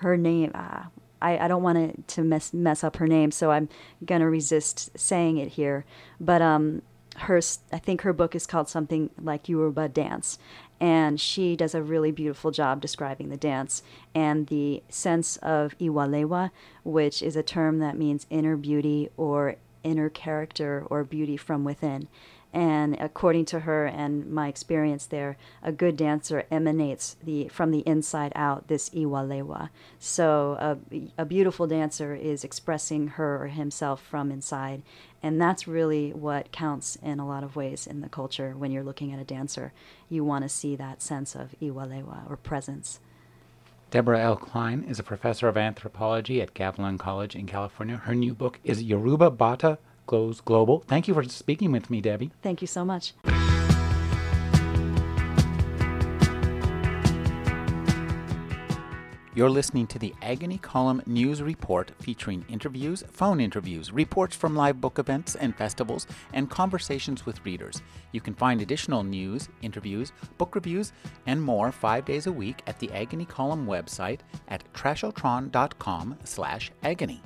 her 0.00 0.16
name. 0.16 0.50
Uh, 0.54 0.84
I, 1.22 1.38
I 1.38 1.48
don't 1.48 1.62
want 1.62 2.06
to 2.08 2.22
mess 2.22 2.52
mess 2.52 2.82
up 2.84 2.96
her 2.96 3.06
name, 3.06 3.30
so 3.30 3.50
I'm 3.50 3.68
gonna 4.04 4.28
resist 4.28 4.98
saying 4.98 5.36
it 5.38 5.48
here. 5.52 5.84
But 6.20 6.42
um, 6.42 6.82
her 7.16 7.40
I 7.72 7.78
think 7.78 8.02
her 8.02 8.12
book 8.12 8.34
is 8.34 8.46
called 8.46 8.68
something 8.68 9.10
like 9.20 9.48
Yoruba 9.48 9.88
Dance, 9.88 10.38
and 10.80 11.20
she 11.20 11.56
does 11.56 11.74
a 11.74 11.82
really 11.82 12.10
beautiful 12.10 12.50
job 12.50 12.80
describing 12.80 13.28
the 13.28 13.36
dance 13.36 13.82
and 14.14 14.46
the 14.46 14.82
sense 14.88 15.36
of 15.38 15.76
iwalewa, 15.78 16.50
which 16.84 17.22
is 17.22 17.36
a 17.36 17.42
term 17.42 17.78
that 17.80 17.98
means 17.98 18.26
inner 18.30 18.56
beauty 18.56 19.08
or 19.16 19.56
inner 19.82 20.08
character 20.08 20.86
or 20.88 21.04
beauty 21.04 21.36
from 21.36 21.64
within. 21.64 22.08
And 22.52 22.96
according 22.98 23.44
to 23.46 23.60
her 23.60 23.86
and 23.86 24.28
my 24.30 24.48
experience 24.48 25.06
there, 25.06 25.36
a 25.62 25.70
good 25.70 25.96
dancer 25.96 26.46
emanates 26.50 27.16
the 27.22 27.48
from 27.48 27.70
the 27.70 27.80
inside 27.80 28.32
out 28.34 28.66
this 28.66 28.90
iwalewa. 28.90 29.70
So 30.00 30.56
a, 30.58 31.12
a 31.16 31.24
beautiful 31.24 31.68
dancer 31.68 32.14
is 32.14 32.42
expressing 32.42 33.08
her 33.08 33.44
or 33.44 33.46
himself 33.48 34.02
from 34.02 34.32
inside, 34.32 34.82
and 35.22 35.40
that's 35.40 35.68
really 35.68 36.12
what 36.12 36.50
counts 36.50 36.96
in 36.96 37.20
a 37.20 37.26
lot 37.26 37.44
of 37.44 37.54
ways 37.54 37.86
in 37.86 38.00
the 38.00 38.08
culture. 38.08 38.54
When 38.56 38.72
you're 38.72 38.82
looking 38.82 39.12
at 39.12 39.20
a 39.20 39.24
dancer, 39.24 39.72
you 40.08 40.24
want 40.24 40.42
to 40.42 40.48
see 40.48 40.74
that 40.74 41.02
sense 41.02 41.36
of 41.36 41.54
iwalewa 41.62 42.28
or 42.28 42.36
presence. 42.36 42.98
Deborah 43.92 44.20
L. 44.20 44.36
Klein 44.36 44.84
is 44.88 44.98
a 44.98 45.04
professor 45.04 45.48
of 45.48 45.56
anthropology 45.56 46.40
at 46.40 46.54
Gavilan 46.54 46.98
College 46.98 47.34
in 47.34 47.46
California. 47.46 47.96
Her 47.96 48.14
new 48.14 48.34
book 48.34 48.60
is 48.62 48.82
Yoruba 48.82 49.30
Bata 49.30 49.78
Goes 50.10 50.40
Global. 50.40 50.82
Thank 50.88 51.06
you 51.06 51.14
for 51.14 51.22
speaking 51.22 51.70
with 51.70 51.88
me, 51.88 52.00
Debbie. 52.00 52.32
Thank 52.42 52.60
you 52.62 52.66
so 52.66 52.84
much. 52.84 53.14
You're 59.36 59.48
listening 59.48 59.86
to 59.86 60.00
the 60.00 60.12
Agony 60.20 60.58
Column 60.58 61.00
News 61.06 61.40
Report 61.40 61.92
featuring 62.00 62.44
interviews, 62.48 63.04
phone 63.12 63.40
interviews, 63.40 63.92
reports 63.92 64.34
from 64.34 64.56
live 64.56 64.80
book 64.80 64.98
events 64.98 65.36
and 65.36 65.54
festivals, 65.54 66.08
and 66.32 66.50
conversations 66.50 67.24
with 67.24 67.44
readers. 67.46 67.80
You 68.10 68.20
can 68.20 68.34
find 68.34 68.60
additional 68.60 69.04
news, 69.04 69.48
interviews, 69.62 70.12
book 70.38 70.56
reviews, 70.56 70.92
and 71.26 71.40
more 71.40 71.70
five 71.70 72.04
days 72.04 72.26
a 72.26 72.32
week 72.32 72.62
at 72.66 72.80
the 72.80 72.90
Agony 72.90 73.26
Column 73.26 73.64
website 73.64 74.18
at 74.48 74.64
trashotron.com 74.72 76.18
slash 76.24 76.72
agony. 76.82 77.22